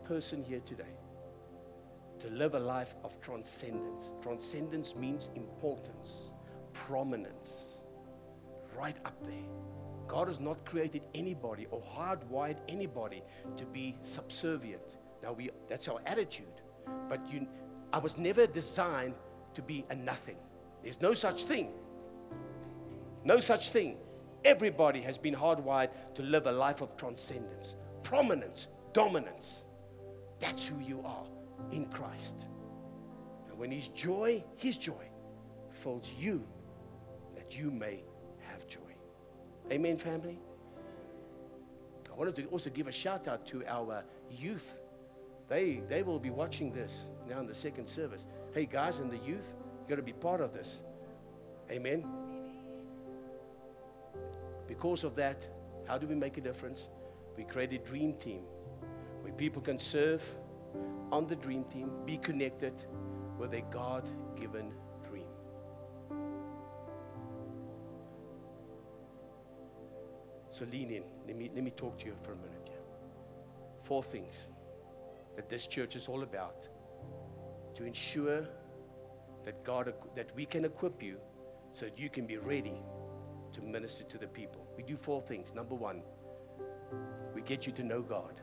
person 0.04 0.44
here 0.44 0.62
today 0.62 0.84
to 2.20 2.30
live 2.30 2.56
a 2.56 2.60
life 2.60 2.96
of 3.04 3.20
transcendence. 3.22 4.16
Transcendence 4.22 4.96
means 4.96 5.30
importance, 5.36 6.32
prominence, 6.74 7.52
right 8.78 8.98
up 9.06 9.22
there. 9.24 9.50
God 10.08 10.28
has 10.28 10.40
not 10.40 10.64
created 10.66 11.02
anybody 11.14 11.68
or 11.70 11.82
hardwired 11.82 12.58
anybody 12.68 13.22
to 13.58 13.66
be 13.66 13.96
subservient. 14.04 14.98
Now 15.22 15.34
we 15.34 15.50
that's 15.68 15.88
our 15.88 16.00
attitude. 16.06 16.62
But 17.10 17.20
you 17.32 17.46
I 17.92 18.00
was 18.00 18.18
never 18.18 18.48
designed 18.48 19.16
to 19.54 19.62
be 19.62 19.86
a 19.90 19.96
nothing. 19.96 20.38
There's 20.84 21.02
no 21.02 21.14
such 21.14 21.44
thing. 21.44 21.72
No 23.24 23.40
such 23.40 23.72
thing. 23.72 23.98
Everybody 24.46 25.02
has 25.02 25.18
been 25.18 25.36
hardwired 25.36 25.90
to 26.16 26.22
live 26.22 26.48
a 26.48 26.52
life 26.52 26.82
of 26.82 26.96
transcendence, 26.96 27.76
prominence, 28.04 28.68
dominance. 28.98 29.64
That's 30.40 30.66
who 30.66 30.80
you 30.80 31.04
are 31.06 31.28
in 31.72 31.86
Christ. 31.86 32.46
And 33.48 33.56
when 33.56 33.70
His 33.70 33.90
joy, 33.90 34.44
His 34.56 34.76
joy, 34.76 35.06
fills 35.70 36.10
you, 36.18 36.44
that 37.36 37.56
you 37.56 37.70
may 37.70 38.04
have 38.40 38.66
joy. 38.66 38.80
Amen, 39.72 40.00
family? 40.00 40.40
I 42.12 42.16
wanted 42.18 42.36
to 42.38 42.46
also 42.46 42.72
give 42.72 42.88
a 42.88 42.92
shout 42.92 43.28
out 43.28 43.46
to 43.48 43.64
our 43.68 44.04
youth. 44.32 44.80
They, 45.48 45.84
they 45.88 46.02
will 46.02 46.18
be 46.18 46.32
watching 46.32 46.74
this 46.74 47.06
now 47.30 47.40
in 47.40 47.46
the 47.46 47.54
second 47.54 47.86
service. 47.86 48.26
Hey, 48.52 48.66
guys, 48.66 48.98
in 48.98 49.12
the 49.12 49.20
youth, 49.20 49.46
you 49.80 49.88
got 49.88 49.98
to 49.98 50.02
be 50.02 50.14
part 50.14 50.42
of 50.42 50.54
this. 50.54 50.78
Amen. 51.70 52.04
Because 54.68 55.04
of 55.04 55.14
that, 55.18 55.48
how 55.88 56.00
do 56.00 56.08
we 56.08 56.16
make 56.16 56.38
a 56.38 56.42
difference? 56.42 56.90
We 57.38 57.44
create 57.44 57.72
a 57.74 57.78
dream 57.78 58.14
team 58.14 58.42
where 59.28 59.36
people 59.36 59.62
can 59.62 59.78
serve 59.78 60.24
on 61.12 61.28
the 61.28 61.36
dream 61.36 61.66
team, 61.66 61.92
be 62.06 62.18
connected 62.18 62.74
with 63.38 63.54
a 63.54 63.62
God 63.74 64.08
given 64.40 64.72
dream. 65.06 65.28
So 70.50 70.66
lean 70.72 70.92
in. 70.92 71.04
Let 71.28 71.36
me, 71.36 71.52
let 71.54 71.62
me 71.62 71.72
talk 71.72 72.00
to 72.00 72.06
you 72.06 72.14
for 72.24 72.32
a 72.32 72.36
minute. 72.38 72.72
Four 73.84 74.02
things 74.02 74.48
that 75.36 75.50
this 75.50 75.68
church 75.68 75.98
is 75.98 76.08
all 76.08 76.24
about 76.24 76.66
to 77.76 77.84
ensure 77.84 78.48
that 79.44 79.62
God 79.66 79.94
that 80.16 80.34
we 80.36 80.46
can 80.46 80.64
equip 80.64 81.04
you 81.04 81.18
so 81.74 81.86
that 81.86 82.00
you 82.00 82.10
can 82.10 82.26
be 82.26 82.38
ready 82.38 82.82
to 83.52 83.62
minister 83.62 84.06
to 84.06 84.18
the 84.18 84.28
people. 84.28 84.66
We 84.78 84.84
do 84.84 84.96
four 84.96 85.22
things. 85.22 85.54
Number 85.54 85.76
one, 85.76 86.02
we 87.36 87.42
get 87.42 87.66
you 87.66 87.74
to 87.74 87.84
know 87.84 88.02
God. 88.02 88.42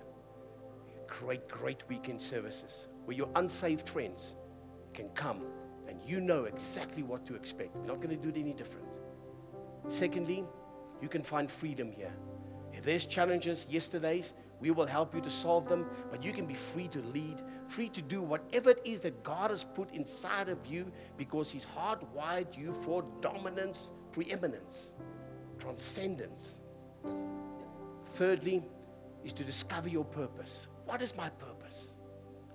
Great, 1.20 1.48
great 1.48 1.88
weekend 1.88 2.20
services 2.20 2.88
where 3.04 3.16
your 3.16 3.28
unsaved 3.36 3.88
friends 3.88 4.34
can 4.92 5.08
come 5.10 5.42
and 5.88 5.98
you 6.04 6.20
know 6.20 6.44
exactly 6.44 7.02
what 7.02 7.24
to 7.26 7.34
expect. 7.34 7.74
You're 7.76 7.86
not 7.86 8.00
going 8.00 8.10
to 8.10 8.16
do 8.16 8.30
it 8.30 8.40
any 8.40 8.52
different. 8.52 8.86
Secondly, 9.88 10.44
you 11.00 11.08
can 11.08 11.22
find 11.22 11.50
freedom 11.50 11.92
here. 11.92 12.12
If 12.72 12.82
there's 12.82 13.06
challenges, 13.06 13.66
yesterday's, 13.68 14.32
we 14.60 14.70
will 14.70 14.86
help 14.86 15.14
you 15.14 15.20
to 15.20 15.30
solve 15.30 15.68
them, 15.68 15.86
but 16.10 16.24
you 16.24 16.32
can 16.32 16.46
be 16.46 16.54
free 16.54 16.88
to 16.88 17.00
lead, 17.02 17.42
free 17.68 17.88
to 17.90 18.02
do 18.02 18.20
whatever 18.22 18.70
it 18.70 18.80
is 18.84 19.00
that 19.00 19.22
God 19.22 19.50
has 19.50 19.62
put 19.62 19.92
inside 19.92 20.48
of 20.48 20.58
you 20.66 20.90
because 21.16 21.50
He's 21.50 21.66
hardwired 21.66 22.56
you 22.56 22.74
for 22.84 23.04
dominance, 23.20 23.90
preeminence, 24.10 24.92
transcendence. 25.58 26.56
Thirdly, 28.14 28.62
is 29.24 29.32
to 29.34 29.44
discover 29.44 29.88
your 29.88 30.04
purpose. 30.04 30.66
What 30.86 31.02
is 31.02 31.14
my 31.16 31.28
purpose? 31.28 31.88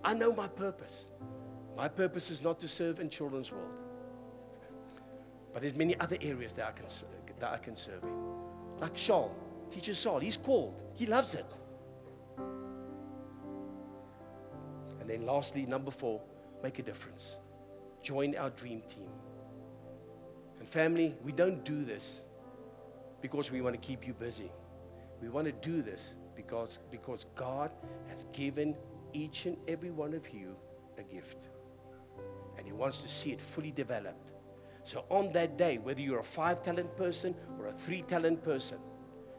I 0.03 0.13
know 0.13 0.33
my 0.33 0.47
purpose. 0.47 1.07
My 1.75 1.87
purpose 1.87 2.29
is 2.29 2.41
not 2.41 2.59
to 2.59 2.67
serve 2.67 2.99
in 2.99 3.09
children's 3.09 3.51
world, 3.51 3.71
but 5.53 5.61
there's 5.61 5.75
many 5.75 5.97
other 5.99 6.17
areas 6.21 6.53
that 6.55 6.67
I 6.67 6.71
can, 6.71 6.85
that 7.39 7.53
I 7.53 7.57
can 7.57 7.75
serve 7.75 8.03
in. 8.03 8.79
Like 8.79 8.95
Shaul, 8.95 9.31
teacher 9.71 9.93
Saul, 9.93 10.19
he's 10.19 10.37
called, 10.37 10.73
he 10.95 11.05
loves 11.05 11.35
it. 11.35 11.45
And 14.99 15.09
then 15.09 15.25
lastly, 15.25 15.65
number 15.65 15.91
four, 15.91 16.21
make 16.61 16.79
a 16.79 16.83
difference. 16.83 17.37
Join 18.01 18.35
our 18.35 18.49
dream 18.51 18.81
team. 18.87 19.09
And 20.59 20.67
family, 20.67 21.15
we 21.23 21.31
don't 21.31 21.63
do 21.63 21.83
this 21.83 22.21
because 23.21 23.51
we 23.51 23.61
want 23.61 23.79
to 23.79 23.87
keep 23.87 24.05
you 24.05 24.13
busy. 24.13 24.51
We 25.21 25.29
want 25.29 25.45
to 25.45 25.53
do 25.53 25.81
this 25.81 26.13
because, 26.39 26.79
because 26.89 27.25
God 27.35 27.69
has 28.07 28.25
given 28.31 28.73
each 29.11 29.45
and 29.45 29.57
every 29.67 29.91
one 29.91 30.13
of 30.13 30.33
you 30.33 30.55
a 30.97 31.03
gift. 31.03 31.49
And 32.57 32.65
He 32.65 32.71
wants 32.71 33.01
to 33.01 33.09
see 33.09 33.31
it 33.31 33.41
fully 33.41 33.71
developed. 33.71 34.31
So 34.85 35.03
on 35.09 35.33
that 35.33 35.57
day, 35.57 35.79
whether 35.79 35.99
you're 35.99 36.19
a 36.19 36.23
five 36.23 36.63
talent 36.63 36.95
person 36.95 37.35
or 37.59 37.67
a 37.67 37.73
three 37.73 38.03
talent 38.03 38.41
person, 38.41 38.77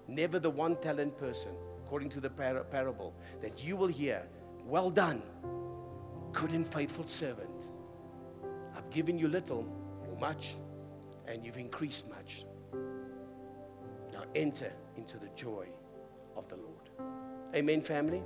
never 0.09 0.39
the 0.39 0.51
one 0.51 0.77
talent 0.77 1.17
person, 1.17 1.53
according 1.83 2.11
to 2.11 2.21
the 2.21 2.29
par- 2.29 2.65
parable, 2.71 3.15
that 3.41 3.65
you 3.65 3.77
will 3.77 3.89
hear, 3.89 4.23
Well 4.67 4.91
done, 4.91 5.23
good 6.33 6.51
and 6.51 6.67
faithful 6.67 7.05
servant. 7.05 7.69
I've 8.77 8.91
given 8.91 9.19
you 9.19 9.29
little 9.29 9.65
or 10.07 10.19
much, 10.19 10.57
and 11.27 11.45
you've 11.45 11.57
increased 11.57 12.07
much. 12.11 12.45
Now 14.13 14.25
enter 14.35 14.71
into 14.99 15.17
the 15.17 15.31
joy 15.35 15.67
of 16.37 16.47
the 16.49 16.57
Lord. 16.57 16.80
Amen, 17.53 17.81
family? 17.81 18.23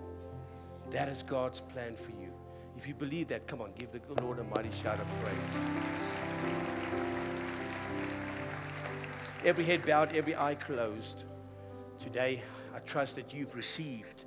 That 0.90 1.08
is 1.08 1.22
God's 1.22 1.60
plan 1.60 1.96
for 1.96 2.10
you. 2.10 2.30
If 2.76 2.86
you 2.86 2.92
believe 2.92 3.28
that, 3.28 3.46
come 3.46 3.62
on, 3.62 3.70
give 3.78 3.88
the 3.90 4.22
Lord 4.22 4.38
a 4.38 4.44
mighty 4.44 4.70
shout 4.70 5.00
of 5.00 5.06
praise. 5.22 5.34
Every 9.42 9.64
head 9.64 9.86
bowed, 9.86 10.14
every 10.14 10.36
eye 10.36 10.56
closed. 10.56 11.24
Today, 11.98 12.42
I 12.74 12.80
trust 12.80 13.16
that 13.16 13.32
you've 13.32 13.54
received. 13.54 14.24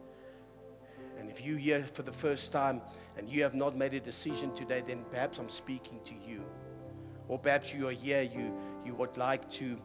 And 1.19 1.29
if 1.29 1.41
you're 1.41 1.59
here 1.59 1.83
for 1.93 2.01
the 2.01 2.11
first 2.11 2.51
time 2.51 2.81
and 3.17 3.29
you 3.29 3.43
have 3.43 3.53
not 3.53 3.77
made 3.77 3.93
a 3.93 3.99
decision 3.99 4.51
today, 4.55 4.83
then 4.85 5.05
perhaps 5.11 5.37
I'm 5.37 5.49
speaking 5.49 5.99
to 6.05 6.13
you. 6.27 6.43
Or 7.27 7.37
perhaps 7.37 7.71
you 7.71 7.87
are 7.87 7.91
here, 7.91 8.23
you, 8.23 8.51
you 8.83 8.95
would 8.95 9.15
like 9.15 9.47
to, 9.51 9.77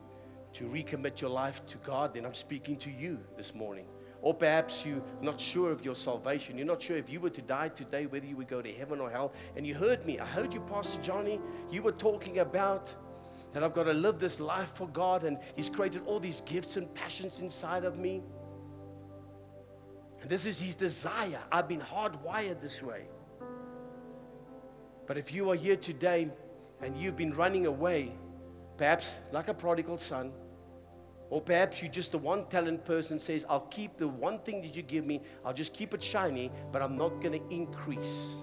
to 0.54 0.64
recommit 0.64 1.20
your 1.20 1.30
life 1.30 1.66
to 1.66 1.78
God, 1.78 2.14
then 2.14 2.24
I'm 2.24 2.34
speaking 2.34 2.76
to 2.78 2.90
you 2.90 3.18
this 3.36 3.54
morning. 3.54 3.86
Or 4.22 4.32
perhaps 4.32 4.86
you're 4.86 5.02
not 5.20 5.40
sure 5.40 5.72
of 5.72 5.84
your 5.84 5.96
salvation. 5.96 6.56
You're 6.56 6.66
not 6.66 6.80
sure 6.80 6.96
if 6.96 7.10
you 7.10 7.20
were 7.20 7.30
to 7.30 7.42
die 7.42 7.68
today, 7.68 8.06
whether 8.06 8.24
you 8.24 8.36
would 8.36 8.48
go 8.48 8.62
to 8.62 8.72
heaven 8.72 9.00
or 9.00 9.10
hell. 9.10 9.32
And 9.56 9.66
you 9.66 9.74
heard 9.74 10.06
me. 10.06 10.20
I 10.20 10.24
heard 10.24 10.54
you, 10.54 10.60
Pastor 10.60 11.02
Johnny. 11.02 11.40
You 11.70 11.82
were 11.82 11.92
talking 11.92 12.38
about 12.38 12.94
that 13.52 13.64
I've 13.64 13.74
got 13.74 13.84
to 13.84 13.92
live 13.92 14.18
this 14.18 14.40
life 14.40 14.72
for 14.74 14.88
God, 14.88 15.24
and 15.24 15.38
He's 15.56 15.68
created 15.68 16.02
all 16.06 16.20
these 16.20 16.40
gifts 16.42 16.76
and 16.76 16.92
passions 16.94 17.40
inside 17.40 17.84
of 17.84 17.98
me. 17.98 18.22
And 20.22 20.30
this 20.30 20.46
is 20.46 20.58
His 20.60 20.76
desire. 20.76 21.40
I've 21.50 21.68
been 21.68 21.80
hardwired 21.80 22.60
this 22.60 22.82
way. 22.82 23.02
But 25.06 25.18
if 25.18 25.32
you 25.32 25.50
are 25.50 25.56
here 25.56 25.76
today 25.76 26.30
and 26.80 26.96
you've 26.96 27.16
been 27.16 27.34
running 27.34 27.66
away, 27.66 28.12
perhaps 28.76 29.18
like 29.32 29.48
a 29.48 29.54
prodigal 29.54 29.98
son, 29.98 30.32
or 31.32 31.40
perhaps 31.40 31.80
you're 31.80 31.90
just 31.90 32.12
the 32.12 32.18
one 32.18 32.44
talent 32.48 32.84
person 32.84 33.18
says, 33.18 33.46
I'll 33.48 33.66
keep 33.70 33.96
the 33.96 34.06
one 34.06 34.40
thing 34.40 34.60
that 34.60 34.76
you 34.76 34.82
give 34.82 35.06
me, 35.06 35.22
I'll 35.46 35.54
just 35.54 35.72
keep 35.72 35.94
it 35.94 36.02
shiny, 36.02 36.52
but 36.70 36.82
I'm 36.82 36.98
not 36.98 37.22
going 37.22 37.40
to 37.40 37.42
increase. 37.54 38.42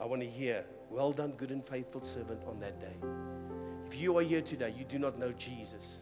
I 0.00 0.06
want 0.06 0.22
to 0.22 0.28
hear, 0.28 0.64
well 0.90 1.12
done, 1.12 1.34
good 1.36 1.52
and 1.52 1.64
faithful 1.64 2.02
servant 2.02 2.42
on 2.48 2.58
that 2.58 2.80
day. 2.80 2.96
If 3.86 3.96
you 3.96 4.18
are 4.18 4.22
here 4.22 4.42
today, 4.42 4.74
you 4.76 4.84
do 4.84 4.98
not 4.98 5.20
know 5.20 5.30
Jesus, 5.30 5.98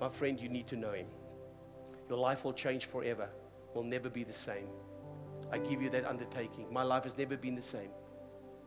my 0.00 0.08
friend, 0.08 0.40
you 0.40 0.48
need 0.48 0.66
to 0.66 0.76
know 0.76 0.94
him. 0.94 1.06
Your 2.08 2.18
life 2.18 2.44
will 2.44 2.54
change 2.54 2.86
forever, 2.86 3.28
will 3.72 3.84
never 3.84 4.10
be 4.10 4.24
the 4.24 4.32
same. 4.32 4.66
I 5.52 5.58
give 5.58 5.80
you 5.80 5.90
that 5.90 6.04
undertaking. 6.06 6.66
My 6.72 6.82
life 6.82 7.04
has 7.04 7.16
never 7.16 7.36
been 7.36 7.54
the 7.54 7.62
same. 7.62 7.90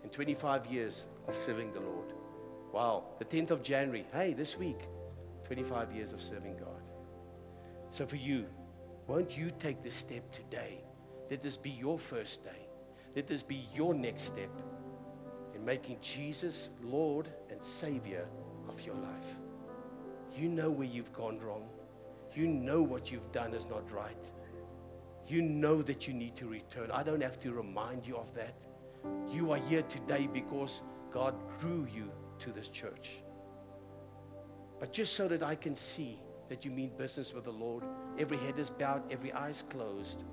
In 0.01 0.09
25 0.11 0.67
years 0.67 1.07
of 1.27 1.35
serving 1.35 1.73
the 1.73 1.81
Lord. 1.81 2.13
Wow, 2.73 3.05
the 3.17 3.25
10th 3.25 3.51
of 3.51 3.63
January, 3.63 4.05
hey, 4.13 4.33
this 4.33 4.57
week, 4.57 4.79
25 5.45 5.91
years 5.91 6.13
of 6.13 6.21
serving 6.21 6.57
God. 6.57 6.81
So 7.91 8.05
for 8.05 8.17
you, 8.17 8.45
won't 9.07 9.37
you 9.37 9.51
take 9.57 9.81
this 9.83 9.95
step 9.95 10.31
today? 10.31 10.83
Let 11.31 11.41
this 11.41 11.57
be 11.57 11.69
your 11.69 11.97
first 11.97 12.43
day. 12.43 12.67
Let 13.15 13.27
this 13.27 13.41
be 13.41 13.67
your 13.73 13.93
next 13.93 14.23
step 14.23 14.49
in 15.55 15.65
making 15.65 15.97
Jesus 16.01 16.69
Lord 16.83 17.29
and 17.49 17.61
Savior 17.63 18.27
of 18.67 18.81
your 18.81 18.95
life. 18.95 19.37
You 20.35 20.49
know 20.49 20.69
where 20.69 20.87
you've 20.87 21.13
gone 21.13 21.39
wrong. 21.39 21.63
You 22.35 22.47
know 22.47 22.83
what 22.83 23.11
you've 23.11 23.31
done 23.31 23.53
is 23.53 23.67
not 23.67 23.89
right. 23.91 24.31
You 25.27 25.41
know 25.41 25.81
that 25.81 26.07
you 26.07 26.13
need 26.13 26.35
to 26.35 26.47
return. 26.47 26.91
I 26.91 27.01
don't 27.03 27.21
have 27.21 27.39
to 27.39 27.51
remind 27.51 28.05
you 28.05 28.17
of 28.17 28.33
that. 28.35 28.63
You 29.31 29.51
are 29.51 29.57
here 29.57 29.81
today 29.83 30.29
because 30.31 30.81
God 31.11 31.33
drew 31.59 31.87
you 31.93 32.11
to 32.39 32.51
this 32.51 32.69
church. 32.69 33.11
But 34.79 34.93
just 34.93 35.15
so 35.15 35.27
that 35.27 35.43
I 35.43 35.55
can 35.55 35.75
see 35.75 36.19
that 36.49 36.63
you 36.63 36.71
mean 36.71 36.91
business 36.97 37.33
with 37.33 37.45
the 37.45 37.51
Lord, 37.51 37.83
every 38.17 38.37
head 38.37 38.59
is 38.59 38.69
bowed, 38.69 39.11
every 39.11 39.31
eye 39.31 39.49
is 39.49 39.63
closed. 39.69 40.23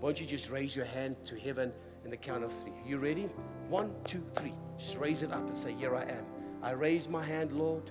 Won't 0.00 0.20
you 0.20 0.26
just 0.26 0.50
raise 0.50 0.74
your 0.74 0.86
hand 0.86 1.16
to 1.24 1.38
heaven 1.38 1.72
in 2.04 2.10
the 2.10 2.16
count 2.16 2.44
of 2.44 2.52
three? 2.62 2.72
You 2.86 2.98
ready? 2.98 3.28
One, 3.68 3.92
two, 4.04 4.24
three. 4.34 4.54
Just 4.78 4.96
raise 4.96 5.22
it 5.22 5.32
up 5.32 5.46
and 5.46 5.56
say, 5.56 5.74
Here 5.74 5.94
I 5.94 6.02
am. 6.02 6.24
I 6.62 6.70
raise 6.70 7.08
my 7.08 7.24
hand, 7.24 7.52
Lord. 7.52 7.90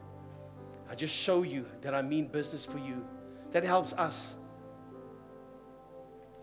I 0.89 0.95
just 0.95 1.13
show 1.13 1.43
you 1.43 1.65
that 1.82 1.93
I 1.93 2.02
mean 2.02 2.28
business 2.28 2.65
for 2.65 2.80
you. 2.80 3.06
That 3.52 3.63
helps 3.63 3.93
us, 3.93 4.36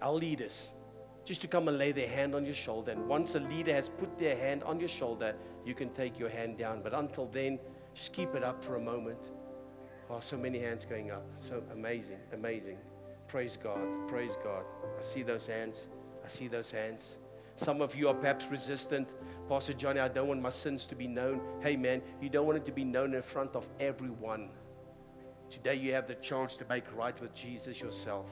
our 0.01 0.13
leaders, 0.13 0.71
just 1.25 1.41
to 1.43 1.49
come 1.49 1.69
and 1.69 1.79
lay 1.79 1.93
their 1.93 2.09
hand 2.09 2.35
on 2.35 2.45
your 2.45 2.55
shoulder. 2.55 2.93
And 2.93 3.07
once 3.09 3.35
a 3.35 3.41
leader 3.41 3.73
has 3.73 3.89
put 3.89 4.19
their 4.19 4.37
hand 4.37 4.63
on 4.65 4.79
your 4.79 4.89
shoulder, 4.89 5.35
you 5.64 5.74
can 5.74 5.90
take 5.90 6.18
your 6.18 6.29
hand 6.29 6.59
down. 6.59 6.83
But 6.83 6.94
until 6.94 7.27
then, 7.27 7.59
just 7.94 8.12
keep 8.12 8.35
it 8.35 8.42
up 8.42 8.62
for 8.62 8.77
a 8.77 8.81
moment. 8.81 9.18
Oh, 10.11 10.20
so 10.20 10.37
many 10.37 10.59
hands 10.59 10.85
going 10.85 11.11
up. 11.11 11.24
So 11.40 11.62
amazing, 11.72 12.18
amazing. 12.33 12.79
Praise 13.29 13.57
God, 13.57 13.79
praise 14.07 14.37
God. 14.42 14.64
I 14.98 15.03
see 15.03 15.22
those 15.22 15.46
hands. 15.46 15.88
I 16.24 16.29
see 16.29 16.48
those 16.48 16.70
hands. 16.70 17.18
Some 17.57 17.81
of 17.81 17.94
you 17.94 18.09
are 18.09 18.14
perhaps 18.14 18.46
resistant. 18.50 19.09
Pastor 19.48 19.74
Johnny, 19.74 20.00
I 20.00 20.09
don't 20.09 20.29
want 20.29 20.42
my 20.42 20.50
sins 20.50 20.87
to 20.88 20.96
be 20.96 21.07
known. 21.07 21.40
Hey, 21.61 21.77
man, 21.77 22.03
you 22.20 22.29
don't 22.29 22.46
want 22.46 22.59
it 22.59 22.66
to 22.66 22.72
be 22.72 22.85
known 22.85 23.14
in 23.14 23.22
front 23.22 23.55
of 23.55 23.68
everyone. 23.79 24.50
Today, 25.50 25.77
you 25.77 25.92
have 25.92 26.09
the 26.09 26.16
chance 26.16 26.57
to 26.57 26.66
make 26.68 26.85
right 26.96 27.18
with 27.20 27.33
Jesus 27.33 27.81
yourself. 27.81 28.29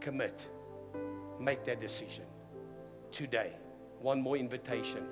Commit. 0.00 0.48
Make 1.38 1.64
that 1.64 1.80
decision 1.80 2.24
today. 3.10 3.52
One 4.02 4.20
more 4.20 4.36
invitation. 4.36 5.06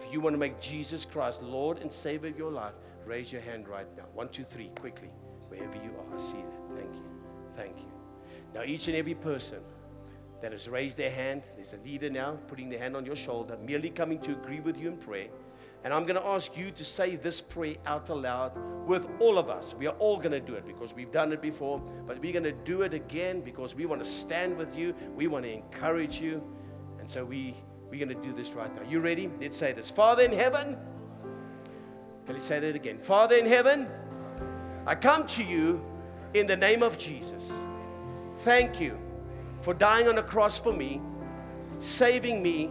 If 0.00 0.12
you 0.12 0.20
want 0.20 0.34
to 0.34 0.38
make 0.38 0.60
Jesus 0.60 1.04
Christ 1.04 1.42
Lord 1.42 1.78
and 1.78 1.90
Savior 1.90 2.30
of 2.30 2.38
your 2.38 2.52
life, 2.52 2.74
raise 3.04 3.32
your 3.32 3.42
hand 3.42 3.68
right 3.68 3.86
now. 3.96 4.04
One, 4.14 4.28
two, 4.28 4.44
three, 4.44 4.70
quickly. 4.78 5.10
Wherever 5.48 5.74
you 5.74 5.90
are. 5.98 6.16
I 6.16 6.20
see 6.20 6.32
that. 6.36 6.76
Thank 6.76 6.94
you. 6.94 7.04
Thank 7.56 7.78
you. 7.78 7.92
Now, 8.54 8.62
each 8.62 8.88
and 8.88 8.96
every 8.96 9.14
person 9.14 9.58
that 10.40 10.52
has 10.52 10.68
raised 10.68 10.96
their 10.96 11.10
hand, 11.10 11.42
there's 11.56 11.72
a 11.72 11.78
leader 11.78 12.10
now 12.10 12.38
putting 12.46 12.68
their 12.68 12.78
hand 12.78 12.96
on 12.96 13.04
your 13.04 13.16
shoulder, 13.16 13.56
merely 13.64 13.90
coming 13.90 14.20
to 14.20 14.32
agree 14.32 14.60
with 14.60 14.76
you 14.76 14.88
in 14.88 14.96
prayer. 14.96 15.28
And 15.84 15.94
I'm 15.94 16.04
going 16.04 16.20
to 16.20 16.26
ask 16.26 16.56
you 16.56 16.70
to 16.72 16.84
say 16.84 17.16
this 17.16 17.40
prayer 17.40 17.76
out 17.86 18.08
aloud 18.08 18.52
with 18.86 19.06
all 19.20 19.38
of 19.38 19.48
us. 19.48 19.74
We 19.78 19.86
are 19.86 19.94
all 19.98 20.18
going 20.18 20.32
to 20.32 20.40
do 20.40 20.54
it 20.54 20.66
because 20.66 20.94
we've 20.94 21.12
done 21.12 21.32
it 21.32 21.40
before, 21.40 21.80
but 22.06 22.18
we're 22.20 22.32
going 22.32 22.44
to 22.44 22.52
do 22.52 22.82
it 22.82 22.92
again 22.92 23.40
because 23.40 23.74
we 23.74 23.86
want 23.86 24.02
to 24.02 24.08
stand 24.08 24.56
with 24.56 24.76
you. 24.76 24.94
We 25.14 25.26
want 25.26 25.44
to 25.44 25.52
encourage 25.52 26.20
you. 26.20 26.42
And 26.98 27.10
so 27.10 27.24
we, 27.24 27.54
we're 27.90 28.04
going 28.04 28.20
to 28.20 28.26
do 28.26 28.34
this 28.34 28.50
right 28.52 28.74
now. 28.74 28.82
You 28.88 29.00
ready? 29.00 29.30
Let's 29.40 29.56
say 29.56 29.72
this 29.72 29.90
Father 29.90 30.22
in 30.22 30.32
heaven, 30.32 30.76
can 32.26 32.34
you 32.34 32.40
say 32.40 32.58
that 32.60 32.74
again? 32.74 32.98
Father 32.98 33.36
in 33.36 33.46
heaven, 33.46 33.88
I 34.86 34.94
come 34.94 35.26
to 35.28 35.42
you 35.42 35.84
in 36.34 36.46
the 36.46 36.56
name 36.56 36.82
of 36.82 36.98
Jesus. 36.98 37.52
Thank 38.38 38.80
you 38.80 38.98
for 39.62 39.74
dying 39.74 40.08
on 40.08 40.16
the 40.16 40.22
cross 40.22 40.58
for 40.58 40.72
me, 40.72 41.00
saving 41.78 42.42
me 42.42 42.70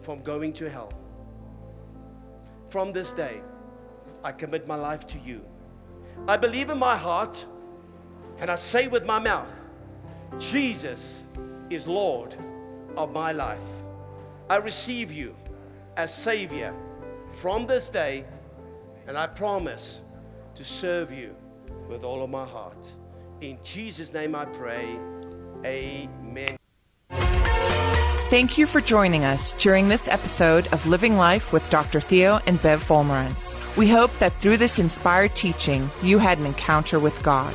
from 0.00 0.22
going 0.22 0.52
to 0.54 0.68
hell. 0.68 0.92
From 2.70 2.92
this 2.92 3.12
day, 3.12 3.40
I 4.24 4.32
commit 4.32 4.66
my 4.66 4.76
life 4.76 5.06
to 5.08 5.18
you. 5.18 5.44
I 6.26 6.36
believe 6.36 6.70
in 6.70 6.78
my 6.78 6.96
heart 6.96 7.44
and 8.38 8.50
I 8.50 8.54
say 8.56 8.88
with 8.88 9.04
my 9.04 9.18
mouth, 9.18 9.52
Jesus 10.38 11.22
is 11.74 11.86
Lord 11.86 12.36
of 12.96 13.12
my 13.12 13.32
life. 13.32 13.58
I 14.50 14.56
receive 14.56 15.12
you 15.12 15.34
as 15.96 16.14
Savior 16.14 16.74
from 17.40 17.66
this 17.66 17.88
day, 17.88 18.24
and 19.08 19.16
I 19.16 19.26
promise 19.26 20.00
to 20.54 20.64
serve 20.64 21.10
you 21.12 21.34
with 21.88 22.04
all 22.04 22.22
of 22.22 22.30
my 22.30 22.44
heart. 22.44 22.86
In 23.40 23.58
Jesus' 23.64 24.12
name 24.12 24.34
I 24.34 24.44
pray. 24.44 24.98
Amen. 25.64 26.56
Thank 28.28 28.56
you 28.56 28.66
for 28.66 28.80
joining 28.80 29.24
us 29.24 29.52
during 29.52 29.88
this 29.88 30.08
episode 30.08 30.66
of 30.72 30.86
Living 30.86 31.16
Life 31.16 31.52
with 31.52 31.68
Dr. 31.70 32.00
Theo 32.00 32.38
and 32.46 32.60
Bev 32.62 32.82
Wolmarans. 32.88 33.76
We 33.76 33.88
hope 33.88 34.12
that 34.18 34.32
through 34.34 34.56
this 34.58 34.78
inspired 34.78 35.34
teaching, 35.34 35.90
you 36.02 36.18
had 36.18 36.38
an 36.38 36.46
encounter 36.46 36.98
with 36.98 37.22
God. 37.22 37.54